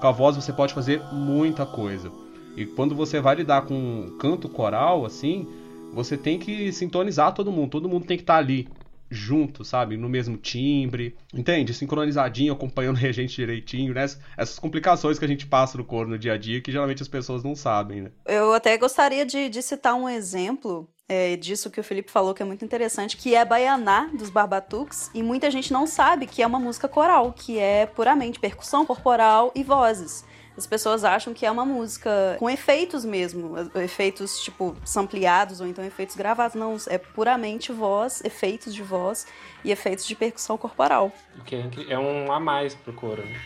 [0.00, 2.10] Com a voz você pode fazer muita coisa.
[2.56, 5.46] E quando você vai lidar com canto coral, assim,
[5.92, 7.70] você tem que sintonizar todo mundo.
[7.70, 8.68] Todo mundo tem que estar tá ali,
[9.10, 9.96] junto, sabe?
[9.96, 11.72] No mesmo timbre, entende?
[11.72, 14.04] Sincronizadinho, acompanhando o regente direitinho, né?
[14.36, 17.08] Essas complicações que a gente passa no coro no dia a dia que geralmente as
[17.08, 18.10] pessoas não sabem, né?
[18.26, 22.42] Eu até gostaria de, de citar um exemplo é, disso que o Felipe falou, que
[22.42, 26.46] é muito interessante, que é Baianá, dos Barbatuques, e muita gente não sabe que é
[26.46, 30.24] uma música coral, que é puramente percussão corporal e vozes.
[30.56, 35.84] As pessoas acham que é uma música com efeitos mesmo, efeitos tipo sampleados ou então
[35.84, 36.54] efeitos gravados.
[36.54, 39.26] Não, é puramente voz, efeitos de voz
[39.62, 41.12] e efeitos de percussão corporal.
[41.44, 41.56] Que
[41.90, 43.22] é um a mais pro coro.
[43.22, 43.36] Né?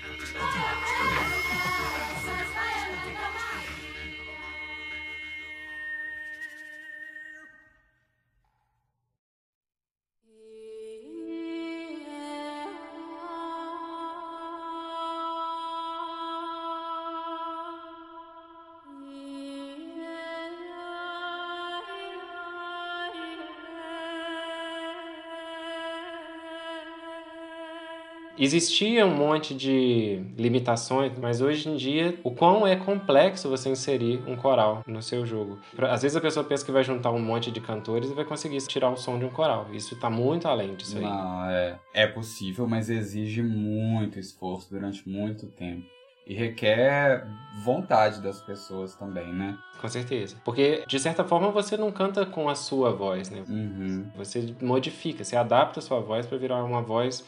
[28.41, 34.23] Existia um monte de limitações, mas hoje em dia, o quão é complexo você inserir
[34.27, 35.59] um coral no seu jogo.
[35.79, 38.57] Às vezes a pessoa pensa que vai juntar um monte de cantores e vai conseguir
[38.67, 39.67] tirar o som de um coral.
[39.75, 41.05] Isso está muito além disso aí.
[41.05, 45.85] Não, é, é possível, mas exige muito esforço durante muito tempo.
[46.27, 47.27] E requer
[47.63, 49.59] vontade das pessoas também, né?
[49.81, 50.37] Com certeza.
[50.45, 53.45] Porque, de certa forma, você não canta com a sua voz, né?
[53.47, 54.07] Uhum.
[54.17, 57.23] Você modifica, você adapta a sua voz para virar uma voz.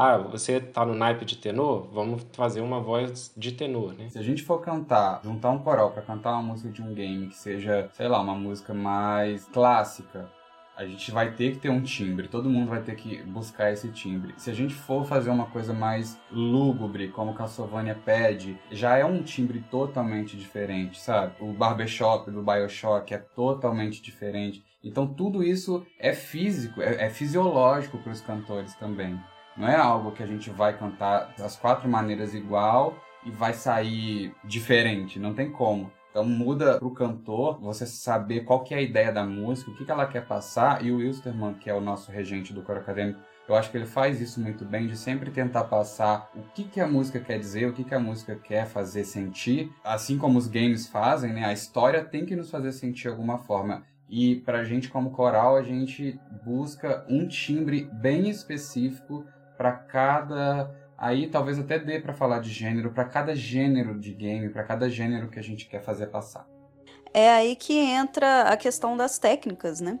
[0.00, 1.88] Ah, você tá no naipe de tenor?
[1.92, 4.08] Vamos fazer uma voz de tenor, né?
[4.08, 7.26] Se a gente for cantar, juntar um coral para cantar uma música de um game
[7.26, 10.30] que seja, sei lá, uma música mais clássica,
[10.76, 13.88] a gente vai ter que ter um timbre, todo mundo vai ter que buscar esse
[13.88, 14.34] timbre.
[14.36, 19.20] Se a gente for fazer uma coisa mais lúgubre, como Castlevania pede, já é um
[19.20, 21.34] timbre totalmente diferente, sabe?
[21.40, 24.62] O barbershop do Bioshock é totalmente diferente.
[24.80, 29.18] Então tudo isso é físico, é, é fisiológico para os cantores também.
[29.58, 32.96] Não é algo que a gente vai cantar das quatro maneiras igual
[33.26, 35.90] e vai sair diferente, não tem como.
[36.10, 39.84] Então muda pro cantor você saber qual que é a ideia da música, o que,
[39.84, 43.20] que ela quer passar, e o Wilstermann, que é o nosso regente do coro acadêmico,
[43.48, 46.80] eu acho que ele faz isso muito bem, de sempre tentar passar o que, que
[46.80, 49.72] a música quer dizer, o que, que a música quer fazer sentir.
[49.82, 51.46] Assim como os games fazem, né?
[51.46, 53.84] A história tem que nos fazer sentir de alguma forma.
[54.08, 59.24] E pra gente, como coral, a gente busca um timbre bem específico
[59.58, 64.48] para cada Aí talvez até dê para falar de gênero para cada gênero de game,
[64.48, 66.44] para cada gênero que a gente quer fazer passar.
[67.14, 70.00] É aí que entra a questão das técnicas, né?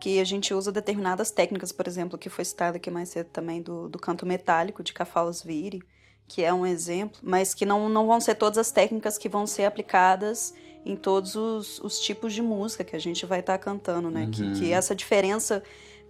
[0.00, 3.62] Que a gente usa determinadas técnicas, por exemplo, que foi citado aqui mais cedo também
[3.62, 5.80] do, do canto metálico de Cafalas Vire,
[6.26, 9.46] que é um exemplo, mas que não, não vão ser todas as técnicas que vão
[9.46, 10.52] ser aplicadas
[10.84, 14.24] em todos os, os tipos de música que a gente vai estar tá cantando, né?
[14.24, 14.30] Uhum.
[14.32, 15.62] Que, que essa diferença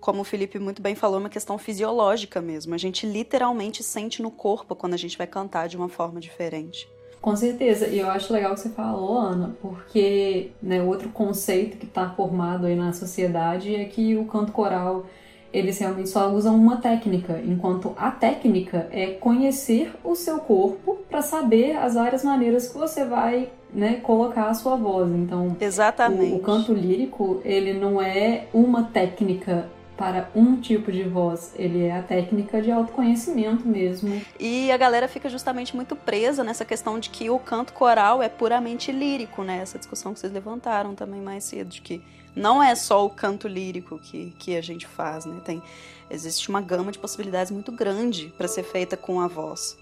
[0.03, 2.75] como o Felipe muito bem falou, é uma questão fisiológica mesmo.
[2.75, 6.91] A gente literalmente sente no corpo quando a gente vai cantar de uma forma diferente.
[7.21, 11.87] Com certeza, e eu acho legal que você falou, Ana, porque né, outro conceito que
[11.87, 15.07] está formado aí na sociedade é que o canto coral
[15.53, 21.23] eles realmente só usam uma técnica, enquanto a técnica é conhecer o seu corpo para
[21.23, 25.11] saber as várias maneiras que você vai né, colocar a sua voz.
[25.11, 26.33] Então, Exatamente.
[26.33, 29.69] O, o canto lírico ele não é uma técnica
[30.03, 34.21] para um tipo de voz, ele é a técnica de autoconhecimento mesmo.
[34.37, 38.29] E a galera fica justamente muito presa nessa questão de que o canto coral é
[38.29, 39.59] puramente lírico, né?
[39.63, 42.03] Essa discussão que vocês levantaram também mais cedo, de que
[42.35, 45.41] não é só o canto lírico que, que a gente faz, né?
[45.45, 45.63] Tem,
[46.11, 49.79] existe uma gama de possibilidades muito grande para ser feita com a voz.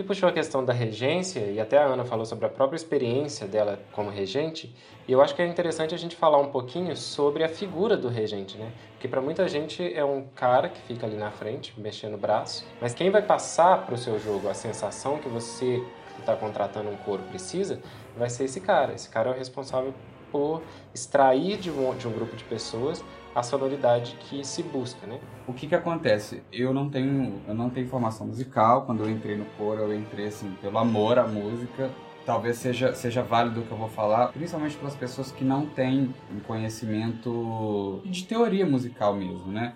[0.00, 3.46] Felipe puxou a questão da regência e até a Ana falou sobre a própria experiência
[3.46, 4.74] dela como regente,
[5.06, 8.08] e eu acho que é interessante a gente falar um pouquinho sobre a figura do
[8.08, 8.72] regente, né?
[8.92, 12.64] Porque para muita gente é um cara que fica ali na frente, mexendo o braço,
[12.80, 15.82] mas quem vai passar para o seu jogo a sensação que você
[16.14, 17.80] que está contratando um coro precisa,
[18.16, 18.94] vai ser esse cara.
[18.94, 19.94] Esse cara é o responsável
[20.30, 20.62] por
[20.94, 23.02] extrair de um, de um grupo de pessoas
[23.34, 25.20] a sonoridade que se busca, né?
[25.46, 26.42] O que que acontece?
[26.52, 28.82] Eu não tenho, eu não tenho formação musical.
[28.82, 31.90] Quando eu entrei no coro, eu entrei assim pelo amor à música.
[32.26, 35.66] Talvez seja seja válido o que eu vou falar, principalmente para as pessoas que não
[35.66, 39.74] têm um conhecimento de teoria musical mesmo, né?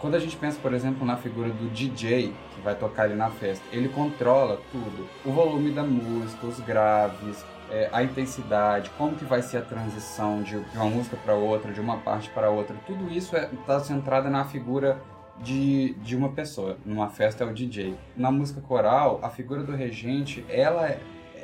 [0.00, 3.30] quando a gente pensa, por exemplo, na figura do DJ que vai tocar ali na
[3.30, 9.24] festa, ele controla tudo: o volume da música, os graves, é, a intensidade, como que
[9.24, 13.10] vai ser a transição de, uma música para outra, de uma parte para outra, tudo
[13.10, 15.00] isso está é, tá centrado na figura
[15.38, 16.78] de, de uma pessoa.
[16.84, 17.96] Numa festa é o DJ.
[18.16, 21.00] Na música coral, a figura do regente, ela é,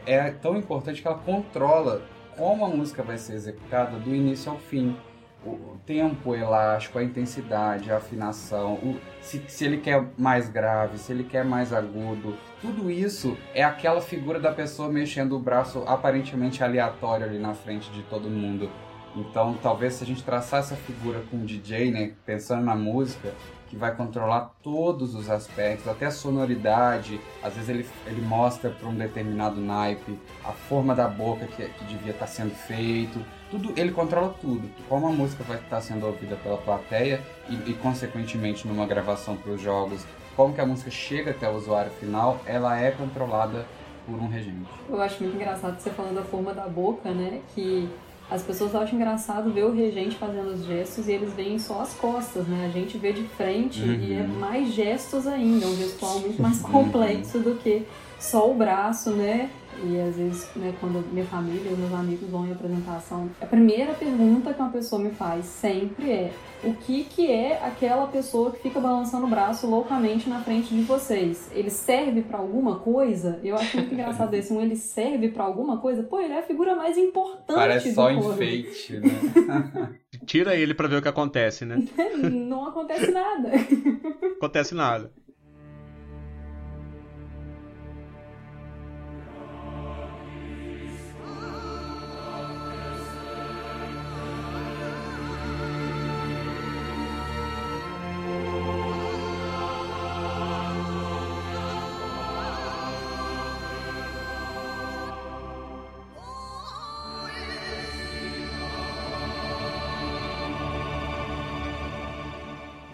[0.07, 2.03] é tão importante que ela controla
[2.37, 4.97] como a música vai ser executada do início ao fim
[5.45, 11.12] o tempo elástico, a intensidade, a afinação, o, se, se ele quer mais grave, se
[11.12, 16.62] ele quer mais agudo, tudo isso é aquela figura da pessoa mexendo o braço aparentemente
[16.62, 18.70] aleatório ali na frente de todo mundo.
[19.16, 23.34] Então, talvez se a gente traçar essa figura com o DJ, né, pensando na música,
[23.66, 27.20] que vai controlar todos os aspectos, até a sonoridade.
[27.42, 31.84] Às vezes ele, ele mostra para um determinado naipe a forma da boca que, que
[31.86, 33.18] devia estar tá sendo feito.
[33.50, 34.70] Tudo, ele controla tudo.
[34.88, 39.36] Como a música vai estar tá sendo ouvida pela plateia e, e consequentemente numa gravação
[39.36, 40.06] para os jogos,
[40.37, 43.66] como que a música chega até o usuário final, ela é controlada
[44.07, 44.68] por um regente.
[44.89, 47.41] Eu acho muito engraçado você falando da forma da boca, né?
[47.55, 47.89] Que
[48.30, 51.93] as pessoas acham engraçado ver o regente fazendo os gestos e eles veem só as
[51.95, 52.66] costas, né?
[52.66, 53.93] A gente vê de frente uhum.
[53.93, 57.87] e é mais gestos ainda, um gestual muito mais complexo do que
[58.18, 59.51] só o braço, né?
[59.85, 63.95] E às vezes, né, quando minha família e meus amigos vão em apresentação, a primeira
[63.95, 68.61] pergunta que uma pessoa me faz sempre é: o que, que é aquela pessoa que
[68.61, 71.51] fica balançando o braço loucamente na frente de vocês?
[71.53, 73.41] Ele serve para alguma coisa?
[73.43, 74.53] Eu acho muito engraçado esse.
[74.53, 76.03] Um ele serve para alguma coisa?
[76.03, 79.99] Pô, ele é a figura mais importante Parece só enfeite, né?
[80.25, 81.83] Tira ele para ver o que acontece, né?
[82.31, 83.51] Não acontece nada.
[84.37, 85.11] acontece nada.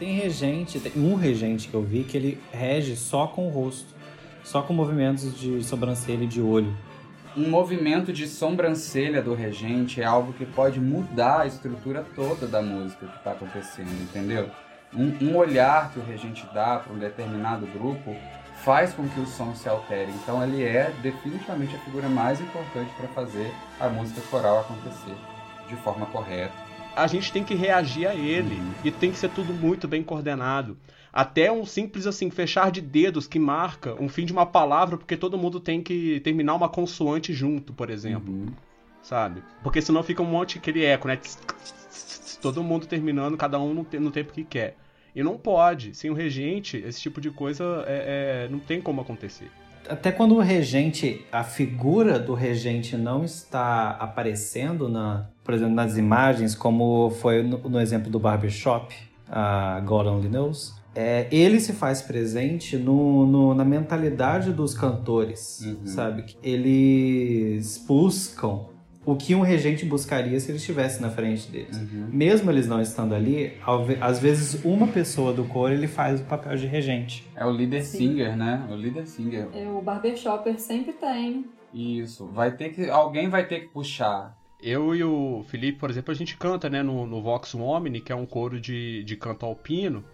[0.09, 3.95] Tem regente, tem um regente que eu vi que ele rege só com o rosto,
[4.43, 6.75] só com movimentos de sobrancelha e de olho.
[7.37, 12.63] Um movimento de sobrancelha do regente é algo que pode mudar a estrutura toda da
[12.63, 14.49] música que está acontecendo, entendeu?
[14.95, 18.17] Um, um, olhar que o regente dá para um determinado grupo
[18.65, 20.11] faz com que o som se altere.
[20.23, 25.15] Então ele é definitivamente a figura mais importante para fazer a música coral acontecer
[25.69, 26.68] de forma correta
[26.99, 28.55] a gente tem que reagir a ele.
[28.55, 28.73] Uhum.
[28.85, 30.77] E tem que ser tudo muito bem coordenado.
[31.13, 35.17] Até um simples assim, fechar de dedos que marca um fim de uma palavra, porque
[35.17, 38.33] todo mundo tem que terminar uma consoante junto, por exemplo.
[38.33, 38.47] Uhum.
[39.03, 39.43] Sabe?
[39.63, 41.19] Porque senão fica um monte aquele eco, né?
[42.43, 44.77] Todo mundo terminando, cada um no tempo que quer.
[45.15, 45.95] E não pode.
[45.95, 49.51] Sem o regente, esse tipo de coisa é, é, não tem como acontecer
[49.89, 55.97] até quando o regente, a figura do regente não está aparecendo, na, por exemplo, nas
[55.97, 58.95] imagens, como foi no, no exemplo do barbershop,
[59.29, 65.61] a God Only Knows, é, ele se faz presente no, no, na mentalidade dos cantores,
[65.61, 65.87] uhum.
[65.87, 66.25] sabe?
[66.43, 68.61] Eles buscam
[69.09, 71.79] o que um regente buscaria se ele estivesse na frente deles.
[71.79, 72.11] Uhum.
[72.13, 73.55] Mesmo eles não estando ali,
[74.03, 77.27] às vezes uma pessoa do coro ele faz o papel de regente.
[77.35, 78.69] É o líder singer, né?
[78.71, 79.49] O líder singer.
[79.55, 81.47] É, o barbershopper sempre tem.
[81.73, 82.27] Isso.
[82.27, 84.37] Vai ter que alguém vai ter que puxar.
[84.61, 88.13] Eu e o Felipe, por exemplo, a gente canta, né, no, no Vox Omni, que
[88.13, 90.05] é um coro de, de canto alpino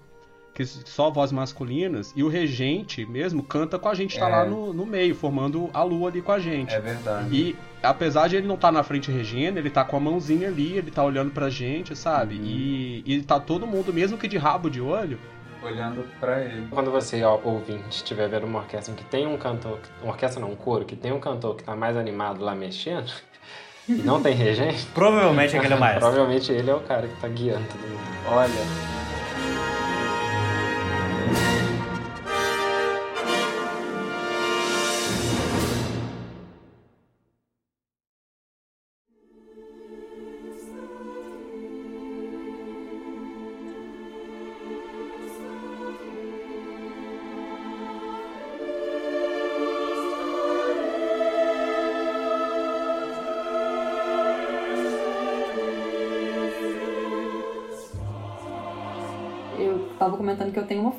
[0.54, 4.30] que só vozes masculinas, e o regente mesmo canta com a gente, tá é.
[4.30, 6.72] lá no, no meio, formando a lua ali com a gente.
[6.72, 7.28] É verdade.
[7.34, 10.48] E apesar de ele não estar tá na frente regendo, ele tá com a mãozinha
[10.48, 12.36] ali, ele tá olhando pra gente, sabe?
[12.36, 12.44] Uhum.
[12.44, 15.18] E, e tá todo mundo, mesmo que de rabo de olho,
[15.64, 16.68] olhando para ele.
[16.70, 20.52] Quando você, ó, ouvinte, estiver vendo uma orquestra que tem um cantor, uma orquestra não,
[20.52, 23.10] um coro, que tem um cantor que tá mais animado lá mexendo,
[23.88, 24.86] e não tem regente...
[24.94, 26.00] Provavelmente aquele é o maestro.
[26.00, 28.02] Provavelmente ele é o cara que tá guiando todo mundo.
[28.28, 28.93] Olha...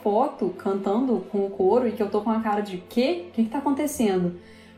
[0.05, 3.25] foto cantando com o coro e que eu tô com a cara de quê?
[3.27, 4.35] O que, que tá acontecendo?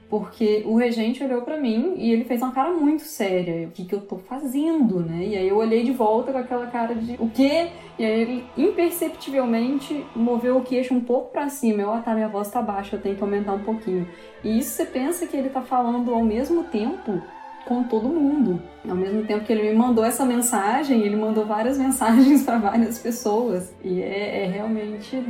[0.09, 3.67] Porque o regente olhou para mim e ele fez uma cara muito séria.
[3.67, 5.25] O que, que eu tô fazendo, né?
[5.25, 7.67] E aí eu olhei de volta com aquela cara de o quê?
[7.99, 11.82] E aí ele imperceptivelmente moveu o queixo um pouco para cima.
[11.82, 14.07] Eu, ah, tá, minha voz tá baixa, eu tenho que aumentar um pouquinho.
[14.45, 17.21] E isso você pensa que ele tá falando ao mesmo tempo
[17.68, 18.61] com todo mundo.
[18.88, 22.97] Ao mesmo tempo que ele me mandou essa mensagem, ele mandou várias mensagens para várias
[22.97, 23.74] pessoas.
[23.84, 25.22] E é, é realmente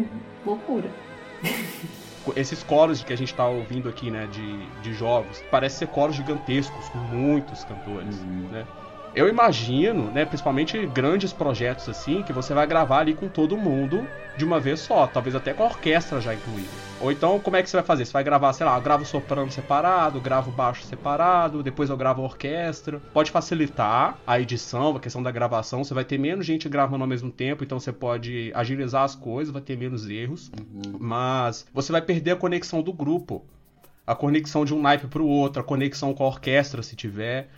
[0.45, 0.89] loucura.
[2.35, 6.15] Esses coros que a gente está ouvindo aqui, né, de, de jogos, parece ser coros
[6.15, 8.49] gigantescos, com muitos cantores, uhum.
[8.51, 8.65] né?
[9.15, 14.07] Eu imagino, né, principalmente grandes projetos assim, que você vai gravar ali com todo mundo
[14.37, 16.69] de uma vez só, talvez até com a orquestra já incluída.
[17.01, 18.05] Ou então, como é que você vai fazer?
[18.05, 22.21] Você vai gravar, sei lá, eu gravo soprano separado, gravo baixo separado, depois eu gravo
[22.21, 22.99] a orquestra.
[23.13, 25.83] Pode facilitar a edição, a questão da gravação.
[25.83, 29.51] Você vai ter menos gente gravando ao mesmo tempo, então você pode agilizar as coisas,
[29.51, 30.51] vai ter menos erros.
[30.57, 30.97] Uhum.
[30.99, 33.43] Mas você vai perder a conexão do grupo.
[34.05, 37.49] A conexão de um naipe para o outro, a conexão com a orquestra, se tiver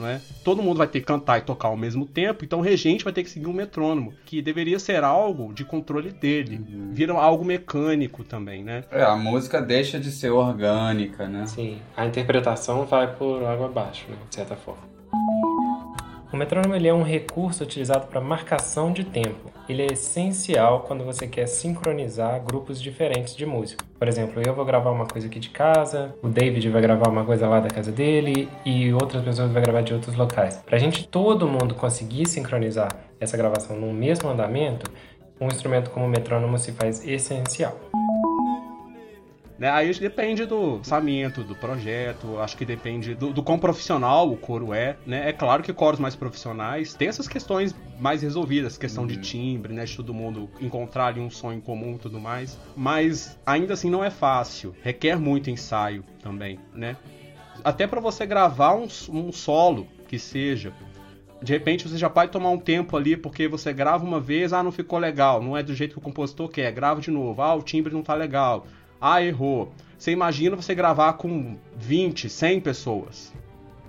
[0.00, 0.20] é?
[0.42, 3.12] Todo mundo vai ter que cantar e tocar ao mesmo tempo, então o regente vai
[3.12, 6.56] ter que seguir um metrônomo, que deveria ser algo de controle dele.
[6.56, 6.90] Uhum.
[6.92, 8.84] Vira algo mecânico também, né?
[8.90, 11.46] É, a música deixa de ser orgânica, né?
[11.46, 14.82] Sim, a interpretação vai por água abaixo, né, de certa forma.
[16.32, 19.52] O metrônomo ele é um recurso utilizado para marcação de tempo.
[19.68, 23.84] Ele é essencial quando você quer sincronizar grupos diferentes de música.
[24.02, 27.24] Por exemplo, eu vou gravar uma coisa aqui de casa, o David vai gravar uma
[27.24, 30.56] coisa lá da casa dele e outras pessoas vão gravar de outros locais.
[30.56, 32.88] Para a gente todo mundo conseguir sincronizar
[33.20, 34.90] essa gravação no mesmo andamento,
[35.40, 37.78] um instrumento como o metrônomo se faz essencial.
[39.62, 39.70] Né?
[39.70, 44.74] Aí depende do orçamento, do projeto, acho que depende do, do quão profissional o coro
[44.74, 45.28] é, né?
[45.28, 49.08] É claro que coros mais profissionais têm essas questões mais resolvidas, questão uhum.
[49.08, 49.84] de timbre, né?
[49.84, 52.58] De todo mundo encontrar ali um em comum e tudo mais.
[52.74, 56.96] Mas ainda assim não é fácil, requer muito ensaio também, né?
[57.62, 60.72] Até para você gravar um, um solo que seja,
[61.40, 64.60] de repente você já pode tomar um tempo ali porque você grava uma vez, ah,
[64.60, 67.54] não ficou legal, não é do jeito que o compositor quer, grava de novo, ah,
[67.54, 68.66] o timbre não tá legal.
[69.04, 69.72] Ah, errou.
[69.98, 73.32] Você imagina você gravar com 20, 100 pessoas.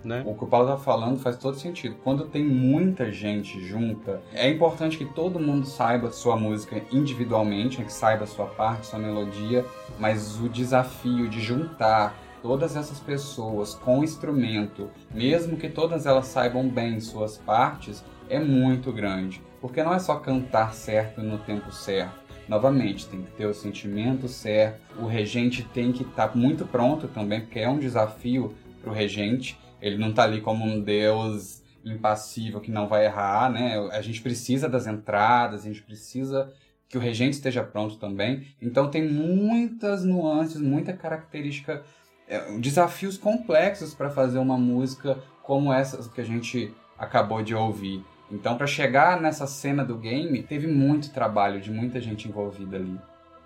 [0.03, 0.23] Né?
[0.25, 1.95] O que o Paulo tá falando faz todo sentido.
[2.03, 7.85] Quando tem muita gente junta, é importante que todo mundo saiba sua música individualmente, né?
[7.85, 9.63] que saiba sua parte, sua melodia,
[9.99, 16.67] mas o desafio de juntar todas essas pessoas com instrumento, mesmo que todas elas saibam
[16.67, 19.43] bem suas partes, é muito grande.
[19.61, 24.27] Porque não é só cantar certo no tempo certo novamente, tem que ter o sentimento
[24.27, 28.91] certo, o regente tem que estar tá muito pronto também, porque é um desafio para
[28.91, 33.77] o regente, ele não está ali como um deus impassível que não vai errar, né?
[33.91, 36.51] A gente precisa das entradas, a gente precisa
[36.87, 38.47] que o regente esteja pronto também.
[38.61, 41.83] Então tem muitas nuances, muita característica,
[42.27, 48.03] é, desafios complexos para fazer uma música como essa que a gente acabou de ouvir.
[48.33, 52.99] Então, para chegar nessa cena do game, teve muito trabalho de muita gente envolvida ali.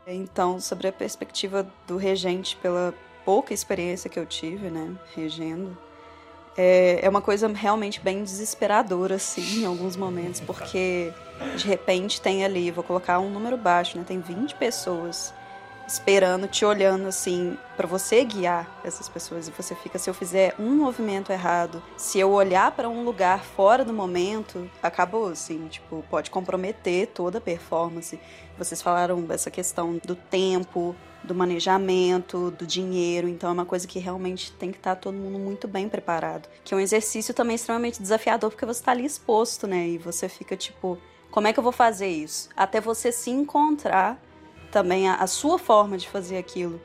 [0.08, 2.94] Então, sobre a perspectiva do regente, pela
[3.26, 5.78] pouca experiência que eu tive, né, regendo,
[6.56, 11.12] é, é uma coisa realmente bem desesperadora, assim, em alguns momentos, porque
[11.58, 15.34] de repente tem ali, vou colocar um número baixo, né, tem 20 pessoas
[15.88, 19.48] esperando, te olhando assim, para você guiar essas pessoas.
[19.48, 23.44] E você fica, se eu fizer um movimento errado, se eu olhar para um lugar
[23.44, 28.20] fora do momento, acabou, assim, tipo, pode comprometer toda a performance.
[28.58, 34.00] Vocês falaram dessa questão do tempo, do manejamento, do dinheiro, então é uma coisa que
[34.00, 36.50] realmente tem que estar tá todo mundo muito bem preparado.
[36.64, 39.88] Que é um exercício também extremamente desafiador, porque você está ali exposto, né?
[39.88, 40.98] E você fica tipo,
[41.32, 42.50] como é que eu vou fazer isso?
[42.56, 44.20] Até você se encontrar
[44.72, 46.80] também a, a sua forma de fazer aquilo.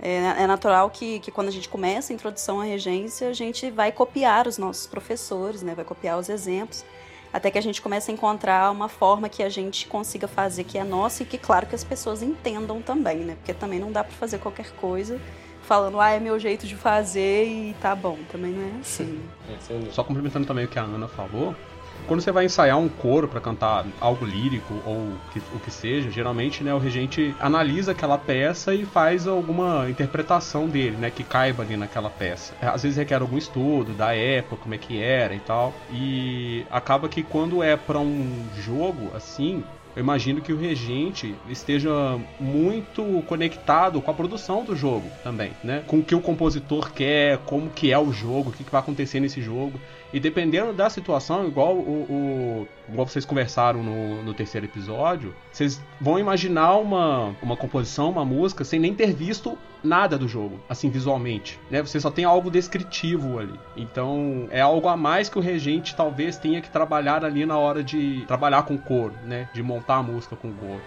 [0.00, 3.68] É, é, natural que, que quando a gente começa a introdução à regência, a gente
[3.68, 5.74] vai copiar os nossos professores, né?
[5.74, 6.84] vai copiar os exemplos,
[7.32, 10.78] até que a gente comece a encontrar uma forma que a gente consiga fazer que
[10.78, 13.34] é nossa e que, claro, que as pessoas entendam também, né?
[13.34, 15.20] Porque também não dá para fazer qualquer coisa
[15.68, 18.18] falando, ah, é meu jeito de fazer e tá bom.
[18.32, 19.20] Também não é assim.
[19.50, 21.54] É, Só complementando também o que a Ana falou,
[22.08, 26.10] quando você vai ensaiar um coro para cantar algo lírico ou que, o que seja,
[26.10, 31.62] geralmente né, o regente analisa aquela peça e faz alguma interpretação dele, né, que caiba
[31.62, 32.54] ali naquela peça.
[32.62, 35.74] É, às vezes requer algum estudo da época, como é que era e tal.
[35.92, 39.62] E acaba que quando é para um jogo assim,
[39.98, 41.90] eu imagino que o regente esteja
[42.38, 45.82] muito conectado com a produção do jogo também, né?
[45.88, 48.80] Com o que o compositor quer, como que é o jogo, o que, que vai
[48.80, 49.80] acontecer nesse jogo.
[50.12, 55.80] E dependendo da situação, igual o, o igual vocês conversaram no, no, terceiro episódio, vocês
[56.00, 60.88] vão imaginar uma, uma composição, uma música, sem nem ter visto nada do jogo, assim,
[60.88, 61.60] visualmente.
[61.70, 61.82] Né?
[61.82, 63.58] Você só tem algo descritivo ali.
[63.76, 67.82] Então, é algo a mais que o regente talvez tenha que trabalhar ali na hora
[67.82, 69.48] de trabalhar com cor, né?
[69.52, 70.80] De montar a música com cor.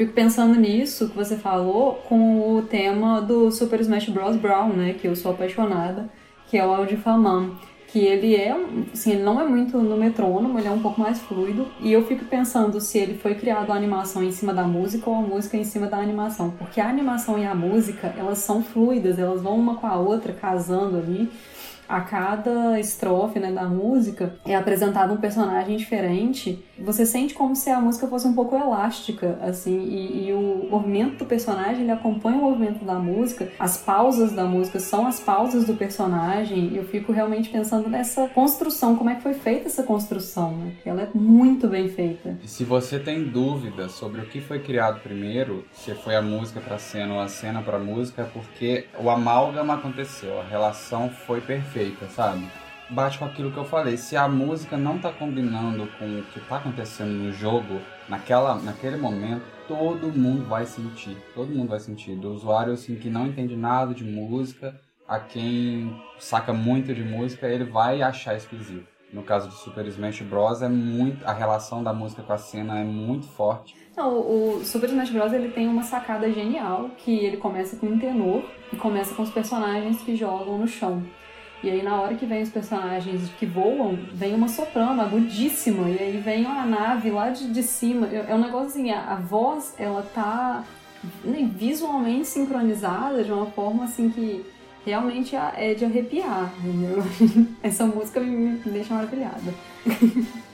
[0.00, 4.34] Fico pensando nisso que você falou com o tema do Super Smash Bros.
[4.34, 4.94] Brown, né?
[4.94, 6.08] Que eu sou apaixonada,
[6.48, 7.50] que é o Audifaman.
[7.86, 8.56] Que ele é,
[8.94, 11.66] assim, ele não é muito no metrônomo, ele é um pouco mais fluido.
[11.80, 15.16] E eu fico pensando se ele foi criado a animação em cima da música ou
[15.16, 16.50] a música em cima da animação.
[16.52, 20.32] Porque a animação e a música, elas são fluidas, elas vão uma com a outra,
[20.32, 21.28] casando ali.
[21.90, 27.68] A cada estrofe né, da música é apresentado um personagem diferente, você sente como se
[27.68, 32.38] a música fosse um pouco elástica, assim, e, e o movimento do personagem ele acompanha
[32.38, 36.84] o movimento da música, as pausas da música são as pausas do personagem, e eu
[36.84, 40.72] fico realmente pensando nessa construção, como é que foi feita essa construção, né?
[40.84, 42.38] Ela é muito bem feita.
[42.42, 46.60] E se você tem dúvidas sobre o que foi criado primeiro, se foi a música
[46.60, 51.40] para cena ou a cena para música, é porque o amálgama aconteceu, a relação foi
[51.40, 52.46] perfeita perfeita, sabe?
[52.90, 53.96] Bate com aquilo que eu falei.
[53.96, 58.96] Se a música não tá combinando com o que tá acontecendo no jogo, naquela, naquele
[58.96, 61.16] momento, todo mundo vai sentir.
[61.34, 62.16] Todo mundo vai sentir.
[62.16, 64.74] Do usuário assim, que não entende nada de música,
[65.08, 68.86] a quem saca muito de música, ele vai achar exclusivo.
[69.12, 70.62] No caso de Super Smash Bros.
[70.62, 71.26] é muito.
[71.26, 73.76] A relação da música com a cena é muito forte.
[73.96, 75.32] Não, o Super Smash Bros.
[75.32, 79.30] ele tem uma sacada genial, que ele começa com um tenor e começa com os
[79.30, 81.04] personagens que jogam no chão.
[81.62, 85.98] E aí na hora que vem os personagens que voam, vem uma soprano agudíssima, e
[85.98, 88.08] aí vem uma nave lá de, de cima.
[88.08, 90.64] É, é um negócio assim, a, voz, ela tá
[91.56, 94.44] visualmente sincronizada de uma forma assim que
[94.84, 97.02] realmente é de arrepiar, entendeu?
[97.62, 99.54] Essa música me, me deixa maravilhada.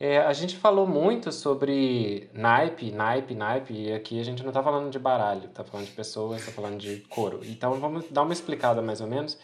[0.00, 4.62] É, a gente falou muito sobre naipe, naipe, naipe, e aqui a gente não está
[4.62, 7.40] falando de baralho, está falando de pessoas, está falando de couro.
[7.42, 9.36] Então vamos dar uma explicada mais ou menos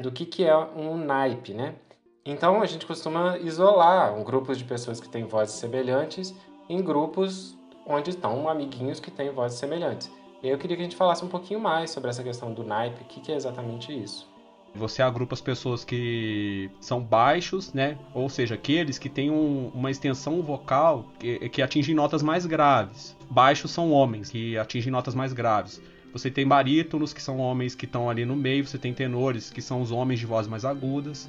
[0.00, 1.76] do que, que é um naipe, né?
[2.24, 6.34] Então a gente costuma isolar um grupo de pessoas que têm vozes semelhantes
[6.68, 7.56] em grupos
[7.86, 10.10] onde estão amiguinhos que têm vozes semelhantes.
[10.42, 13.02] E eu queria que a gente falasse um pouquinho mais sobre essa questão do naipe,
[13.02, 14.29] o que, que é exatamente isso.
[14.74, 17.98] Você agrupa as pessoas que são baixos, né?
[18.14, 23.16] Ou seja, aqueles que têm um, uma extensão vocal que, que atingem notas mais graves.
[23.28, 25.80] Baixos são homens que atingem notas mais graves.
[26.12, 29.62] Você tem barítonos, que são homens que estão ali no meio, você tem tenores, que
[29.62, 31.28] são os homens de voz mais agudas.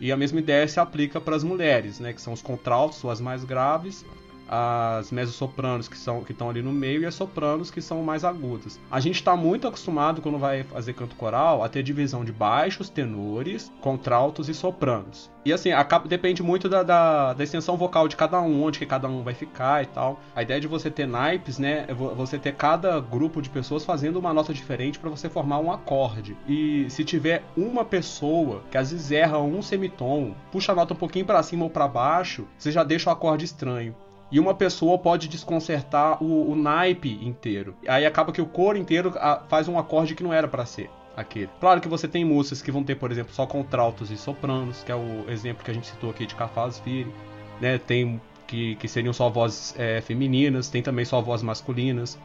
[0.00, 3.20] E a mesma ideia se aplica para as mulheres, né, que são os contraltos, as
[3.20, 4.04] mais graves,
[4.48, 8.24] as mezzo-sopranos que são que estão ali no meio e as sopranos que são mais
[8.24, 8.80] agudas.
[8.90, 12.88] A gente está muito acostumado quando vai fazer canto coral a ter divisão de baixos,
[12.88, 15.30] tenores, contraltos e sopranos.
[15.44, 15.70] E assim,
[16.06, 19.32] depende muito da, da, da, extensão vocal de cada um, onde que cada um vai
[19.32, 20.20] ficar e tal.
[20.36, 24.18] A ideia de você ter naipes, né, é você ter cada grupo de pessoas fazendo
[24.18, 26.36] uma nota diferente para você formar um acorde.
[26.46, 30.96] E se tiver uma pessoa que às vezes erra um semitom, puxa a nota um
[30.96, 33.94] pouquinho para cima ou para baixo, você já deixa o acorde estranho.
[34.30, 37.74] E uma pessoa pode desconcertar o, o naipe inteiro.
[37.86, 40.90] Aí acaba que o coro inteiro ah, faz um acorde que não era para ser
[41.16, 41.48] aquele.
[41.60, 44.92] Claro que você tem músicas que vão ter, por exemplo, só contraltos e sopranos, que
[44.92, 47.12] é o exemplo que a gente citou aqui de Cafaz Vire.
[47.60, 47.78] Né?
[47.78, 52.18] Tem que, que seriam só vozes é, femininas, tem também só vozes masculinas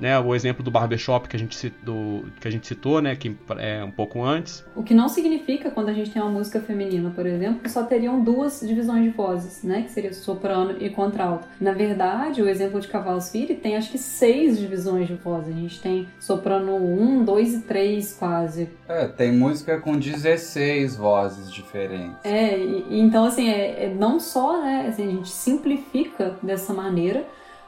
[0.00, 3.36] né, o exemplo do barbershop que a gente citou, que a gente citou, né, que
[3.58, 4.64] é um pouco antes.
[4.74, 7.82] O que não significa quando a gente tem uma música feminina, por exemplo, que só
[7.84, 11.46] teriam duas divisões de vozes, né, que seria soprano e contralto.
[11.60, 15.54] Na verdade, o exemplo de Cavalos Filho tem acho que seis divisões de vozes.
[15.54, 18.68] A gente tem soprano 1, 2 e 3 quase.
[18.88, 22.16] É, tem música com 16 vozes diferentes.
[22.24, 27.26] É, e, então assim, é, é não só, né, assim, a gente simplifica dessa maneira,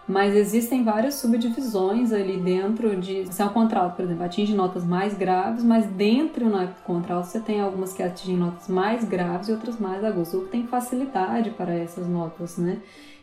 [0.08, 3.32] mas existem várias subdivisões ali dentro de.
[3.32, 7.40] Se é um contralto, por exemplo, atinge notas mais graves, mas dentro do contralto você
[7.40, 11.50] tem algumas que atingem notas mais graves e outras mais agudas, ou que tem facilidade
[11.50, 12.80] para essas notas, né?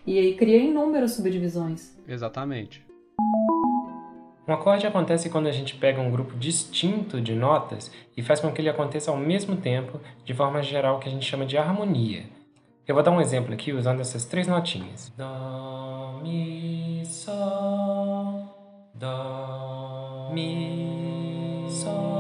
[0.08, 1.98] E aí cria inúmeras subdivisões.
[2.08, 2.88] Exatamente.
[4.48, 8.52] Um acorde acontece quando a gente pega um grupo distinto de notas e faz com
[8.52, 12.39] que ele aconteça ao mesmo tempo, de forma geral, que a gente chama de harmonia.
[12.90, 15.14] Eu vou dar um exemplo aqui usando essas três notinhas.
[15.16, 22.20] Dó, mi, sol, dó, mi, sol.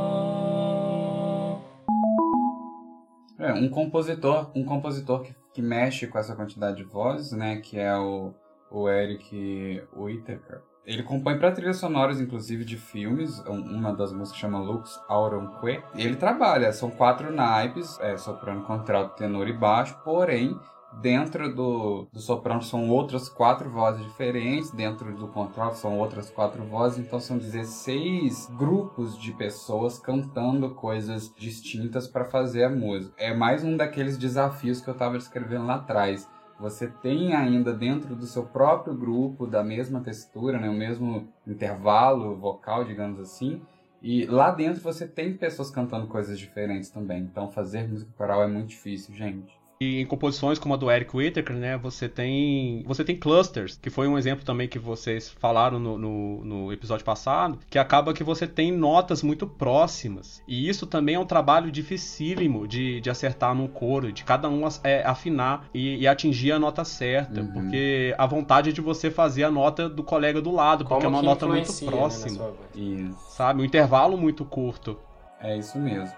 [3.39, 7.79] É, um compositor, um compositor que, que mexe com essa quantidade de vozes, né, que
[7.79, 8.31] é o,
[8.69, 13.37] o Eric Whittaker, ele compõe para trilhas sonoras, inclusive, de filmes.
[13.45, 15.83] Uma das músicas chama Lux Auronque.
[15.93, 20.59] Ele trabalha, são quatro naipes, é, soprano, contralto, tenor e baixo, porém,
[20.99, 26.63] dentro do, do soprano são outras quatro vozes diferentes, dentro do contralto são outras quatro
[26.63, 33.13] vozes, então são 16 grupos de pessoas cantando coisas distintas para fazer a música.
[33.15, 36.27] É mais um daqueles desafios que eu estava descrevendo lá atrás
[36.59, 42.35] você tem ainda dentro do seu próprio grupo, da mesma textura, né, o mesmo intervalo
[42.35, 43.61] vocal, digamos assim,
[44.01, 47.21] e lá dentro você tem pessoas cantando coisas diferentes também.
[47.21, 49.58] Então fazer música coral é muito difícil, gente.
[49.81, 53.89] E em composições como a do Eric Whittaker, né, você tem você tem clusters, que
[53.89, 58.21] foi um exemplo também que vocês falaram no, no, no, episódio passado, que acaba que
[58.21, 60.43] você tem notas muito próximas.
[60.45, 64.67] E isso também é um trabalho dificílimo de, de acertar no coro, de cada um
[64.83, 67.47] é, afinar e, e, atingir a nota certa, uhum.
[67.47, 71.15] porque a vontade é de você fazer a nota do colega do lado, porque como
[71.15, 72.51] é uma nota muito né, próxima.
[72.75, 73.61] Né, sabe?
[73.61, 74.99] Um intervalo muito curto.
[75.39, 76.13] É isso mesmo.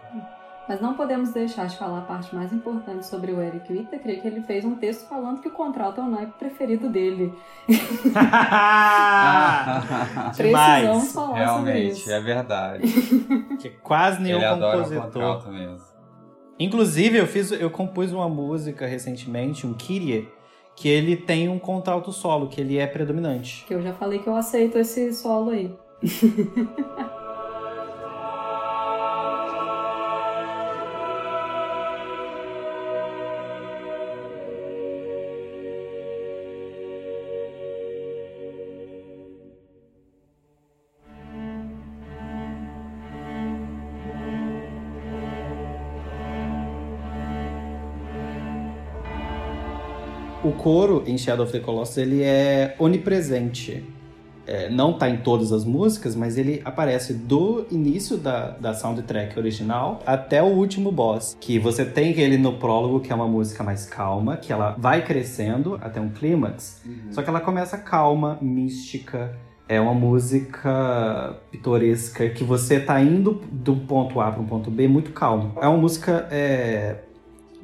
[0.70, 4.28] Mas não podemos deixar de falar a parte mais importante sobre o Eric Whittaker, que
[4.28, 7.34] ele fez um texto falando que o contrato é o naipe preferido dele.
[10.38, 12.12] Precisamos falar Realmente, sobre isso.
[12.12, 12.84] é verdade.
[13.60, 15.48] Que quase nenhum ele compositor.
[15.48, 15.92] o mesmo.
[16.60, 20.30] Inclusive, eu fiz, eu compus uma música recentemente, um Kyrie,
[20.76, 23.66] que ele tem um contralto solo, que ele é predominante.
[23.68, 25.76] Que eu já falei que eu aceito esse solo aí.
[50.62, 53.84] coro em Shadow of the Colossus ele é onipresente.
[54.46, 59.38] É, não está em todas as músicas, mas ele aparece do início da, da soundtrack
[59.40, 61.36] original até o último boss.
[61.40, 65.04] Que você tem ele no prólogo, que é uma música mais calma, que ela vai
[65.04, 67.12] crescendo até um clímax, uhum.
[67.12, 69.36] só que ela começa calma, mística.
[69.70, 74.88] É uma música pitoresca que você tá indo do ponto A para um ponto B
[74.88, 75.54] muito calmo.
[75.62, 76.98] É uma música é,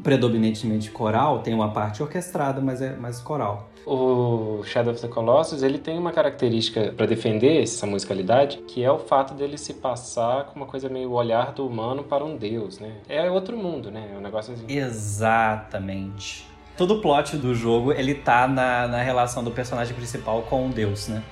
[0.04, 3.70] predominantemente coral, tem uma parte orquestrada, mas é mais coral.
[3.86, 8.92] O Shadow of the Colossus, ele tem uma característica para defender essa musicalidade, que é
[8.92, 12.80] o fato dele se passar com uma coisa meio olhar do humano para um deus,
[12.80, 12.92] né?
[13.08, 14.10] É outro mundo, né?
[14.14, 14.66] É um negócio assim.
[14.68, 16.46] Exatamente.
[16.76, 20.70] Todo o plot do jogo, ele tá na, na relação do personagem principal com um
[20.70, 21.24] deus, né?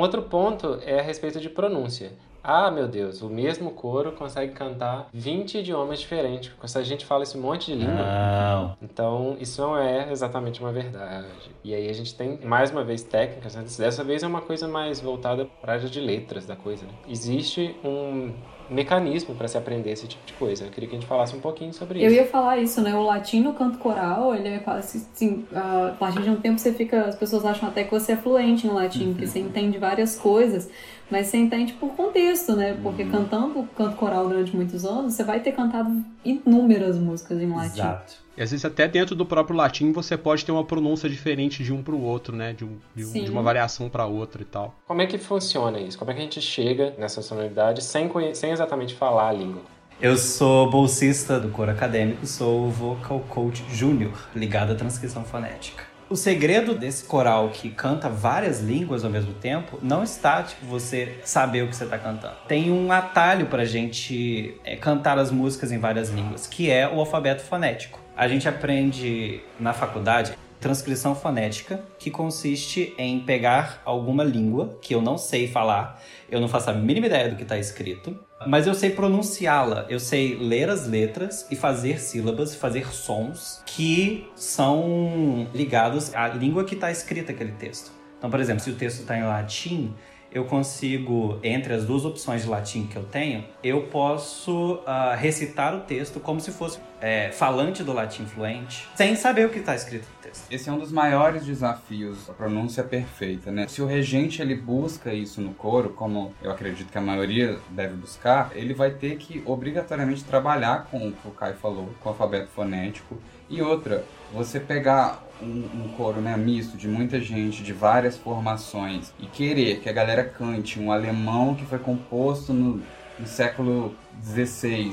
[0.00, 2.12] Outro ponto é a respeito de pronúncia.
[2.42, 6.50] Ah, meu Deus, o mesmo coro consegue cantar 20 idiomas diferentes.
[6.74, 7.94] A gente fala esse monte de língua.
[7.94, 8.76] Não.
[8.80, 11.26] Então, isso não é exatamente uma verdade.
[11.62, 13.54] E aí a gente tem, mais uma vez, técnicas.
[13.54, 13.64] Né?
[13.78, 16.86] Dessa vez é uma coisa mais voltada para a área de letras da coisa.
[16.86, 16.92] Né?
[17.06, 18.32] Existe um
[18.70, 20.64] mecanismo para se aprender esse tipo de coisa.
[20.64, 22.08] Eu queria que a gente falasse um pouquinho sobre isso.
[22.08, 22.94] Eu ia falar isso, né?
[22.94, 26.72] O latim no canto coral, ele é quase assim, a partir de um tempo você
[26.72, 29.14] fica, as pessoas acham até que você é fluente no latim, uhum.
[29.14, 30.70] que você entende várias coisas,
[31.10, 32.78] mas você entende por contexto, né?
[32.82, 33.10] Porque uhum.
[33.10, 37.80] cantando canto coral durante muitos anos, você vai ter cantado inúmeras músicas em latim.
[37.80, 38.14] Exato.
[38.36, 41.72] E às vezes até dentro do próprio latim você pode ter uma pronúncia diferente de
[41.72, 42.52] um para o outro, né?
[42.52, 44.74] De, um, de, de uma variação para outra e tal.
[44.86, 45.98] Como é que funciona isso?
[45.98, 49.62] Como é que a gente chega nessa sonoridade sem, sem exatamente falar a língua?
[50.00, 55.89] Eu sou bolsista do coro acadêmico, sou vocal coach júnior ligado à transcrição fonética.
[56.10, 61.20] O segredo desse coral que canta várias línguas ao mesmo tempo não está, tipo, você
[61.24, 62.34] saber o que você está cantando.
[62.48, 66.98] Tem um atalho pra gente é, cantar as músicas em várias línguas, que é o
[66.98, 68.00] alfabeto fonético.
[68.16, 75.00] A gente aprende na faculdade transcrição fonética, que consiste em pegar alguma língua que eu
[75.00, 78.74] não sei falar, eu não faço a mínima ideia do que está escrito, mas eu
[78.74, 86.14] sei pronunciá-la, eu sei ler as letras e fazer sílabas, fazer sons que são ligados
[86.14, 87.92] à língua que está escrita aquele texto.
[88.18, 89.94] Então, por exemplo, se o texto está em latim,
[90.32, 95.74] eu consigo, entre as duas opções de latim que eu tenho, eu posso uh, recitar
[95.74, 99.74] o texto como se fosse é, falante do latim fluente, sem saber o que está
[99.74, 100.46] escrito no texto.
[100.50, 103.66] Esse é um dos maiores desafios, a pronúncia perfeita, né?
[103.66, 107.94] Se o regente ele busca isso no coro, como eu acredito que a maioria deve
[107.94, 112.12] buscar, ele vai ter que obrigatoriamente trabalhar com o que o Kai falou, com o
[112.12, 113.18] alfabeto fonético.
[113.48, 119.12] E outra, você pegar um, um coro né, misto de muita gente, de várias formações,
[119.18, 122.82] e querer que a galera cante um alemão que foi composto no,
[123.18, 124.92] no século XVI,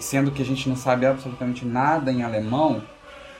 [0.00, 2.82] sendo que a gente não sabe absolutamente nada em alemão,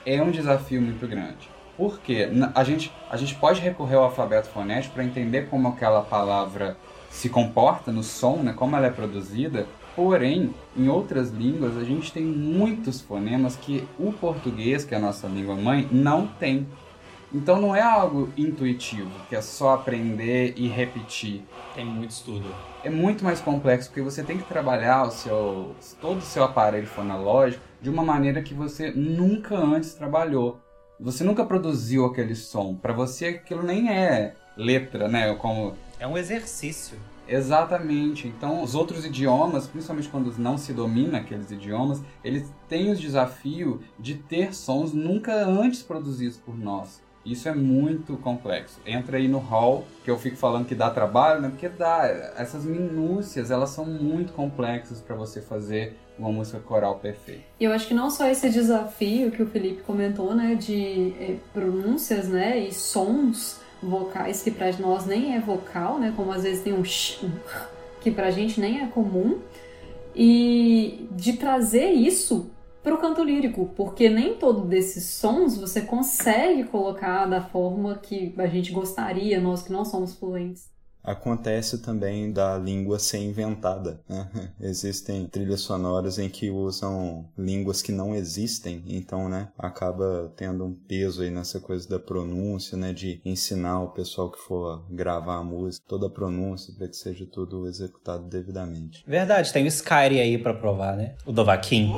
[0.05, 1.49] é um desafio muito grande.
[1.75, 2.29] Por quê?
[2.53, 6.77] A gente, a gente pode recorrer ao alfabeto fonético para entender como aquela palavra
[7.09, 12.11] se comporta no som, né, como ela é produzida, Porém, em outras línguas, a gente
[12.11, 16.67] tem muitos fonemas que o português, que é a nossa língua mãe, não tem.
[17.33, 21.43] Então não é algo intuitivo, que é só aprender e repetir.
[21.73, 22.45] Tem muito estudo.
[22.83, 26.85] É muito mais complexo, porque você tem que trabalhar o seu, todo o seu aparelho
[26.85, 30.59] fonológico de uma maneira que você nunca antes trabalhou.
[30.99, 32.75] Você nunca produziu aquele som.
[32.75, 35.33] Para você aquilo nem é letra, né?
[35.35, 36.97] Como é um exercício.
[37.27, 38.27] Exatamente.
[38.27, 43.81] Então, os outros idiomas, principalmente quando não se domina aqueles idiomas, eles têm o desafio
[43.99, 47.01] de ter sons nunca antes produzidos por nós.
[47.25, 48.81] Isso é muito complexo.
[48.85, 51.49] Entra aí no hall, que eu fico falando que dá trabalho, né?
[51.49, 52.05] Porque dá.
[52.35, 57.43] Essas minúcias, elas são muito complexas para você fazer uma música coral perfeita.
[57.59, 61.37] E eu acho que não só esse desafio que o Felipe comentou, né, de é,
[61.53, 66.63] pronúncias, né, e sons vocais que para nós nem é vocal, né, como às vezes
[66.63, 67.25] tem um sh,
[68.01, 69.39] que pra gente nem é comum,
[70.15, 76.65] e de trazer isso para o canto lírico, porque nem todo desses sons você consegue
[76.65, 80.72] colocar da forma que a gente gostaria, nós que não somos fluentes.
[81.03, 83.99] Acontece também da língua ser inventada.
[84.07, 84.27] Né?
[84.61, 90.73] Existem trilhas sonoras em que usam línguas que não existem, então, né, acaba tendo um
[90.73, 95.43] peso aí nessa coisa da pronúncia, né, de ensinar o pessoal que for gravar a
[95.43, 99.03] música, toda a pronúncia, para que seja tudo executado devidamente.
[99.05, 101.15] Verdade, tem o Skyrim aí para provar, né?
[101.25, 101.91] O Dovaquim.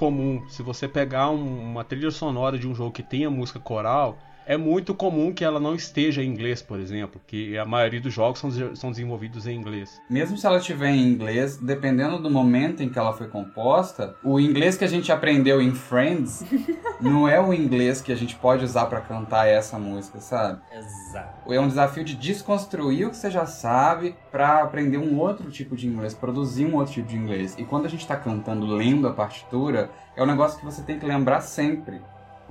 [0.00, 4.18] Comum, se você pegar um, uma trilha sonora de um jogo que tenha música coral,
[4.50, 8.12] é muito comum que ela não esteja em inglês, por exemplo, que a maioria dos
[8.12, 10.02] jogos são, são desenvolvidos em inglês.
[10.10, 14.40] Mesmo se ela estiver em inglês, dependendo do momento em que ela foi composta, o
[14.40, 16.44] inglês que a gente aprendeu em Friends
[17.00, 20.60] não é o inglês que a gente pode usar para cantar essa música, sabe?
[20.76, 21.52] Exato.
[21.52, 25.76] É um desafio de desconstruir o que você já sabe para aprender um outro tipo
[25.76, 27.54] de inglês, produzir um outro tipo de inglês.
[27.56, 30.98] E quando a gente está cantando, lendo a partitura, é um negócio que você tem
[30.98, 32.00] que lembrar sempre.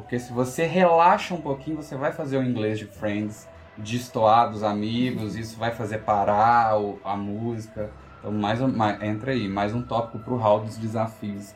[0.02, 3.48] Porque se você relaxa um pouquinho, você vai fazer o inglês de Friends,
[3.78, 6.74] destoar dos amigos, isso vai fazer parar
[7.04, 7.92] a música.
[8.20, 11.54] Então, mais, mais, entra aí, mais um tópico pro hall dos desafios.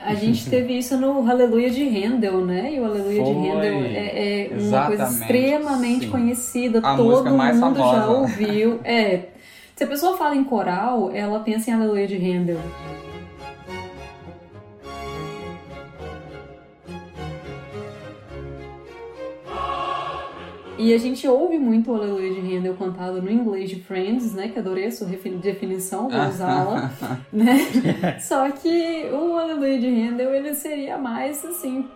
[0.00, 2.74] A gente teve isso no Aleluia de Handel, né?
[2.74, 3.34] E o Aleluia Foi.
[3.34, 6.10] de Handel é, é uma coisa extremamente sim.
[6.10, 7.96] conhecida, a todo mundo famosa.
[7.96, 8.80] já ouviu.
[8.84, 9.24] É.
[9.74, 12.60] Se a pessoa fala em coral, ela pensa em Aleluia de Handel.
[20.80, 24.48] E a gente ouve muito o Aleluia de Handel cantado no inglês de Friends, né?
[24.48, 26.90] Que adorei a sua definição, vou usá-la.
[27.30, 28.18] né?
[28.18, 31.86] Só que o Aleluia de Handel, ele seria mais, assim,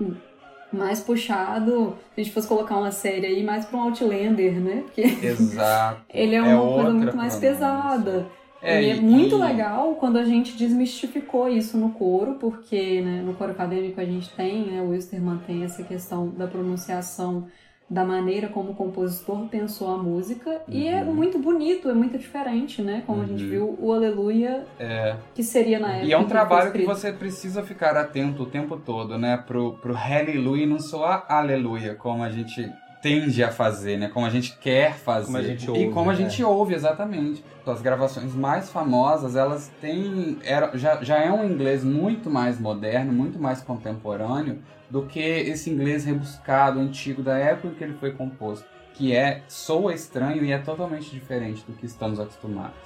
[0.71, 4.83] mais puxado, se a gente fosse colocar uma série aí, mais para um Outlander, né?
[4.85, 6.03] Porque Exato.
[6.13, 8.27] ele é uma é coisa muito mais pesada.
[8.61, 9.39] É, e é muito e...
[9.39, 14.31] legal quando a gente desmistificou isso no coro, porque né, no coro acadêmico a gente
[14.35, 17.47] tem, né, o Wilstermann tem essa questão da pronunciação
[17.89, 20.51] da maneira como o compositor pensou a música.
[20.51, 20.75] Uhum.
[20.75, 21.15] E é uhum.
[21.15, 23.03] muito bonito, é muito diferente, né?
[23.07, 23.25] Como uhum.
[23.25, 23.51] a gente uhum.
[23.51, 25.17] viu o Aleluia, é.
[25.35, 26.07] que seria na época.
[26.07, 29.37] E é um trabalho que, você precisa ficar atento o tempo todo, né?
[29.37, 32.71] Pro, pro Hallelujah não soar Aleluia, como a gente
[33.03, 34.09] tende a fazer, né?
[34.09, 35.27] Como a gente quer fazer.
[35.27, 37.45] Como a gente ouve, e como a gente ouve, exatamente.
[37.67, 40.39] As gravações mais famosas, elas têm.
[40.43, 44.61] Era, já, já é um inglês muito mais moderno, muito mais contemporâneo
[44.95, 48.65] do que esse inglês rebuscado, antigo, da época em que ele foi composto.
[48.95, 52.79] Que é, soa estranho e é totalmente diferente do que estamos acostumados.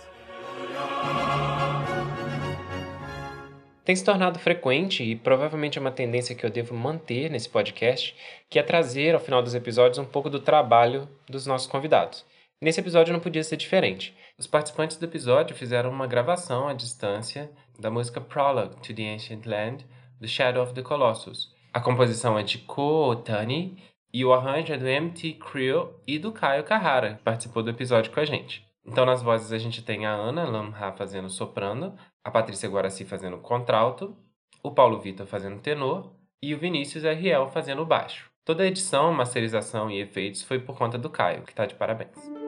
[3.84, 8.16] tem se tornado frequente e provavelmente é uma tendência que eu devo manter nesse podcast,
[8.48, 12.24] que é trazer ao final dos episódios um pouco do trabalho dos nossos convidados.
[12.58, 14.16] Nesse episódio não podia ser diferente.
[14.38, 19.44] Os participantes do episódio fizeram uma gravação à distância da música Prologue to the Ancient
[19.44, 19.86] Land,
[20.18, 21.57] do Shadow of the Colossus.
[21.72, 23.76] A composição é de Ko Otani
[24.12, 28.10] e o arranjo é do MT Creel e do Caio Carrara, que participou do episódio
[28.10, 28.66] com a gente.
[28.84, 31.94] Então, nas vozes, a gente tem a Ana Lamha fazendo soprano,
[32.24, 34.16] a Patrícia Guaraci fazendo contralto,
[34.62, 36.10] o Paulo Vitor fazendo tenor
[36.42, 38.30] e o Vinícius RL fazendo baixo.
[38.44, 42.47] Toda a edição, masterização e efeitos foi por conta do Caio, que está de parabéns.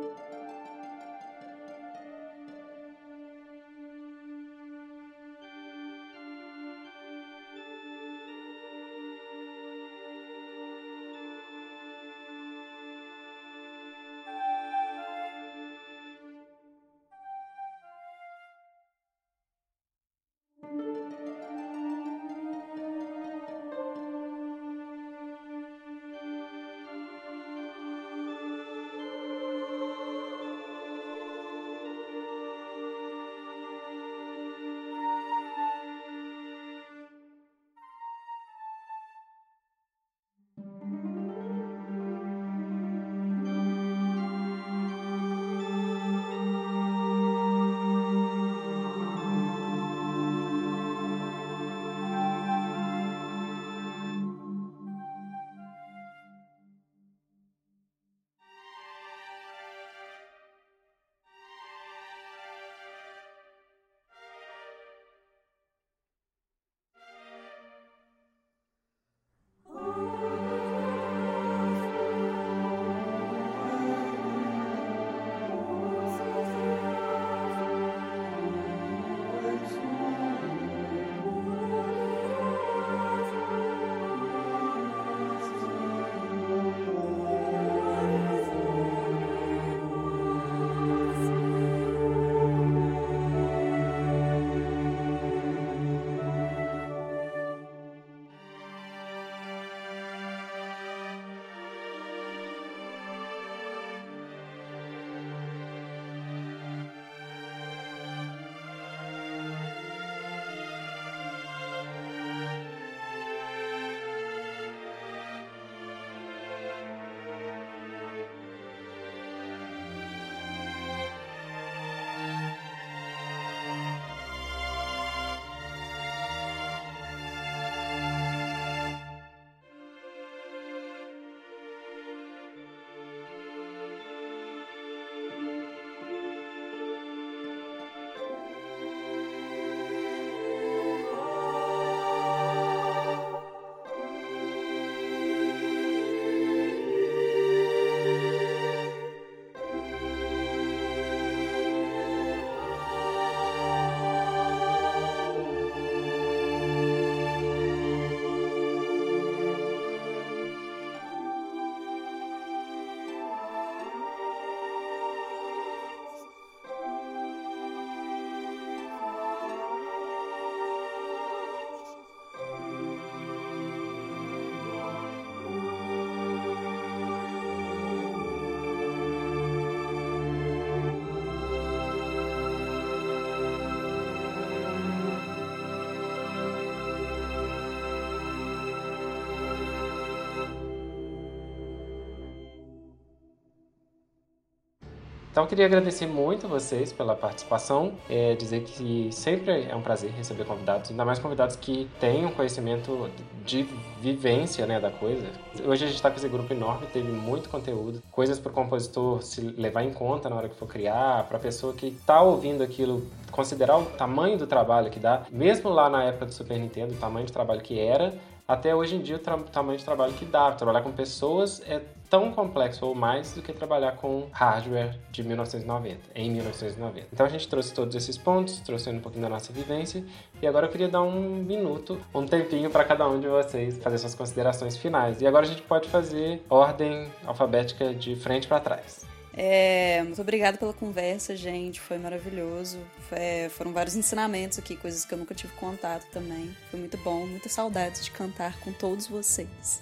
[195.40, 200.10] Então, queria agradecer muito a vocês pela participação, é, dizer que sempre é um prazer
[200.10, 203.08] receber convidados, ainda mais convidados que tenham conhecimento
[203.42, 203.66] de
[204.02, 205.26] vivência né, da coisa.
[205.64, 209.22] Hoje a gente está com esse grupo enorme, teve muito conteúdo, coisas para o compositor
[209.22, 212.62] se levar em conta na hora que for criar, para a pessoa que está ouvindo
[212.62, 216.92] aquilo considerar o tamanho do trabalho que dá, mesmo lá na época do Super Nintendo,
[216.92, 218.12] o tamanho de trabalho que era,
[218.46, 220.50] até hoje em dia o tamanho de trabalho que dá.
[220.50, 221.80] Trabalhar com pessoas é
[222.10, 227.06] tão complexo ou mais do que trabalhar com hardware de 1990, em 1990.
[227.12, 230.04] Então a gente trouxe todos esses pontos, trouxe um pouquinho da nossa vivência
[230.42, 233.98] e agora eu queria dar um minuto, um tempinho para cada um de vocês fazer
[233.98, 235.22] suas considerações finais.
[235.22, 239.08] E agora a gente pode fazer ordem alfabética de frente para trás.
[239.32, 241.80] É, muito obrigada pela conversa, gente.
[241.80, 242.78] Foi maravilhoso.
[243.08, 246.54] Foi, foram vários ensinamentos aqui, coisas que eu nunca tive contato também.
[246.70, 249.80] Foi muito bom, muitas saudades de cantar com todos vocês.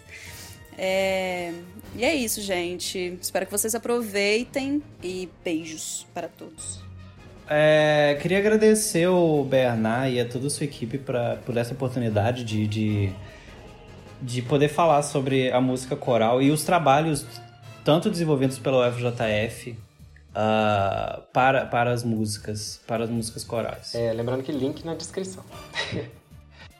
[0.79, 1.53] É,
[1.97, 3.19] e é isso, gente.
[3.21, 6.81] Espero que vocês aproveitem e beijos para todos.
[7.51, 12.45] É, queria agradecer o Bernard e a toda a sua equipe pra, por essa oportunidade
[12.45, 13.13] de, de,
[14.23, 17.27] de poder falar sobre a música coral e os trabalhos
[17.83, 23.95] tanto desenvolvidos pela UFJF uh, para, para as músicas, para as músicas corais.
[23.95, 25.43] É, lembrando que link na descrição.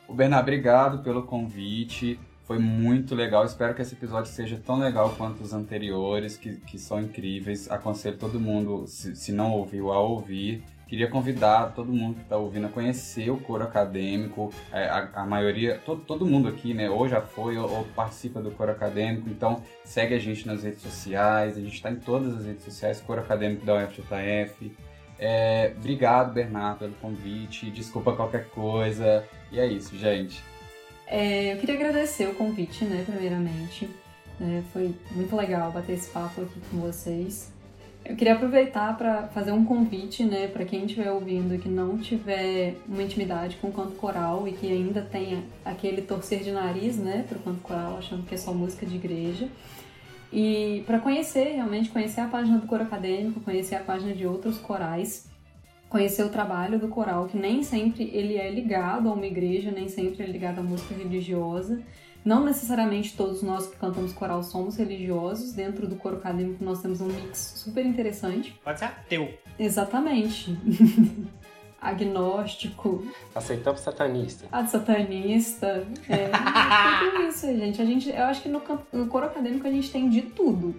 [0.07, 2.19] o Bernard, obrigado pelo convite.
[2.49, 3.45] Foi muito legal.
[3.45, 7.69] Espero que esse episódio seja tão legal quanto os anteriores, que, que são incríveis.
[7.69, 10.63] Aconselho todo mundo, se, se não ouviu, a ouvir.
[10.87, 14.51] Queria convidar todo mundo que está ouvindo a conhecer o coro acadêmico.
[14.73, 18.41] É, a, a, maioria, todo, todo mundo aqui, né, ou já foi ou, ou, participa
[18.41, 19.29] do coro acadêmico.
[19.29, 21.55] Então, segue a gente nas redes sociais.
[21.55, 24.75] A gente está em todas as redes sociais, coro acadêmico da UFJF.
[25.19, 27.69] É, obrigado, Bernardo, pelo convite.
[27.69, 29.23] Desculpa qualquer coisa.
[29.51, 30.41] E é isso, gente.
[31.09, 33.89] É, eu queria agradecer o convite, né, primeiramente.
[34.39, 37.51] É, foi muito legal bater esse papo aqui com vocês.
[38.05, 41.97] Eu queria aproveitar para fazer um convite, né, para quem estiver ouvindo e que não
[41.97, 46.97] tiver uma intimidade com o canto coral e que ainda tenha aquele torcer de nariz,
[46.97, 49.49] né, para o canto coral, achando que é só música de igreja.
[50.31, 54.59] E para conhecer, realmente conhecer a página do coro acadêmico, conhecer a página de outros
[54.59, 55.28] corais,
[55.89, 59.89] conhecer o trabalho do coral, que nem sempre ele é ligado a uma igreja, nem
[59.89, 61.81] sempre é ligado à música religiosa.
[62.23, 65.53] Não necessariamente todos nós que cantamos coral somos religiosos.
[65.53, 68.59] Dentro do coro acadêmico nós temos um mix super interessante.
[68.63, 69.33] Pode ser ateu.
[69.57, 70.55] Exatamente.
[71.81, 73.07] Agnóstico.
[73.33, 74.45] Aceitamos satanista.
[74.51, 75.87] Ah, satanista.
[76.09, 76.29] É,
[76.99, 77.81] tudo isso, gente.
[77.81, 78.09] A gente.
[78.09, 78.61] Eu acho que no,
[78.91, 80.75] no coro acadêmico a gente tem de tudo.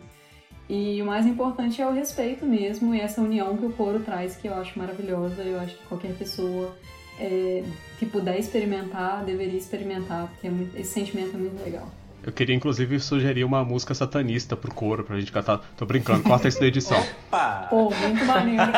[0.71, 4.37] E o mais importante é o respeito mesmo e essa união que o coro traz,
[4.37, 5.43] que eu acho maravilhosa.
[5.43, 6.73] Eu acho que qualquer pessoa
[7.19, 7.65] é,
[7.99, 11.93] que puder experimentar, deveria experimentar, porque é muito, esse sentimento é muito legal.
[12.23, 15.59] Eu queria, inclusive, sugerir uma música satanista pro coro, pra gente cantar.
[15.77, 17.01] Tô brincando, corta isso da edição.
[17.01, 17.67] Opa!
[17.69, 18.63] Pô, muito maneiro.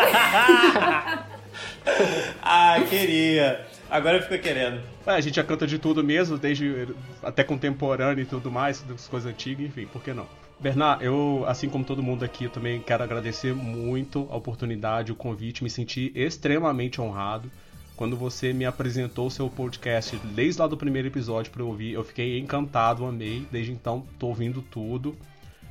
[2.41, 3.67] ah, queria.
[3.91, 4.81] Agora eu fico querendo.
[5.07, 6.89] Ué, a gente já canta de tudo mesmo, desde
[7.23, 10.27] até contemporâneo e tudo mais, das coisas antigas, enfim, por que não?
[10.63, 15.17] Bernard, eu, assim como todo mundo aqui, eu também quero agradecer muito a oportunidade, o
[15.17, 17.51] convite, me senti extremamente honrado
[17.97, 21.93] quando você me apresentou o seu podcast desde lá do primeiro episódio para eu ouvir,
[21.93, 23.47] eu fiquei encantado, amei.
[23.51, 25.17] Desde então, tô ouvindo tudo.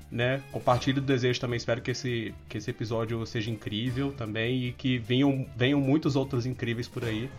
[0.09, 0.41] Né?
[0.51, 4.97] Compartilho o desejo também, espero que esse, que esse episódio seja incrível também e que
[4.97, 7.29] venham, venham muitos outros incríveis por aí.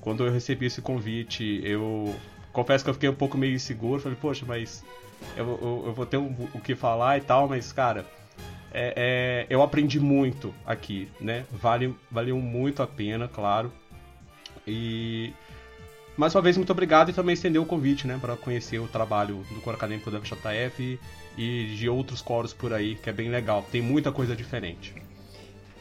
[0.00, 2.14] Quando eu recebi esse convite, eu
[2.52, 4.84] confesso que eu fiquei um pouco meio inseguro, falei, poxa, mas
[5.36, 8.06] eu, eu, eu vou ter um, o que falar e tal, mas cara,
[8.72, 11.44] é, é, eu aprendi muito aqui, né?
[11.50, 13.72] Vale, valeu muito a pena, claro.
[14.66, 15.32] E
[16.16, 19.36] mais uma vez, muito obrigado e também estender o convite, né, para conhecer o trabalho
[19.54, 21.00] do coro acadêmico da FJF
[21.36, 23.64] e de outros coros por aí, que é bem legal.
[23.72, 24.94] Tem muita coisa diferente.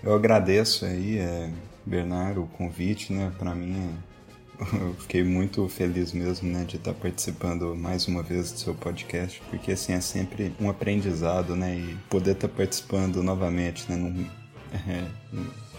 [0.01, 1.51] Eu agradeço aí, é,
[1.85, 3.93] Bernardo, o convite, né, para mim
[4.73, 9.41] eu fiquei muito feliz mesmo, né, de estar participando mais uma vez do seu podcast,
[9.49, 14.26] porque assim é sempre um aprendizado, né, e poder estar participando novamente, né, num,
[14.73, 15.06] é,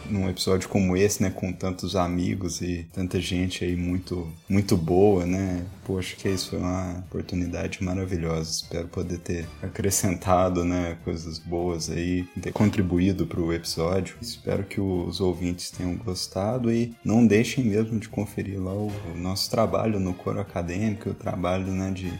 [0.08, 5.26] num episódio como esse, né, com tantos amigos e tanta gente aí muito, muito boa,
[5.26, 5.64] né?
[5.84, 8.50] Poxa, que isso foi uma oportunidade maravilhosa.
[8.50, 14.16] Espero poder ter acrescentado, né, coisas boas aí, ter contribuído para o episódio.
[14.20, 19.16] Espero que os ouvintes tenham gostado e não deixem mesmo de conferir lá o, o
[19.16, 22.12] nosso trabalho no coro acadêmico, o trabalho, né, de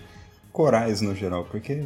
[0.52, 1.82] corais no geral, porque é,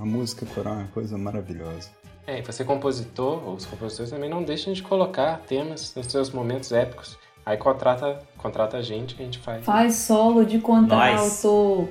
[0.00, 1.88] a música coral é uma coisa maravilhosa.
[2.26, 6.30] É, e você compositor, ou os compositores também não deixem de colocar temas nos seus
[6.30, 7.16] momentos épicos.
[7.44, 9.64] Aí contrata, contrata a gente que a gente faz.
[9.64, 11.88] Faz solo de contralto.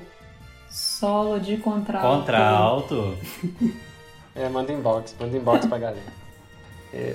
[0.68, 2.18] Solo de contralto.
[2.18, 3.16] Contralto.
[4.36, 6.12] é, manda inbox, manda inbox pra galera.
[6.92, 7.14] É...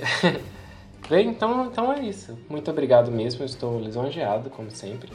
[1.07, 2.37] Bem, então, então é isso.
[2.49, 5.11] Muito obrigado mesmo, eu estou lisonjeado, como sempre.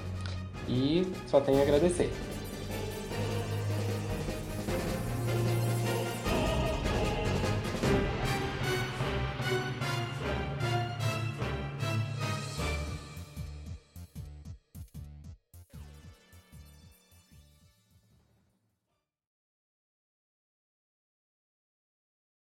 [0.69, 2.13] E só tenho a agradecer.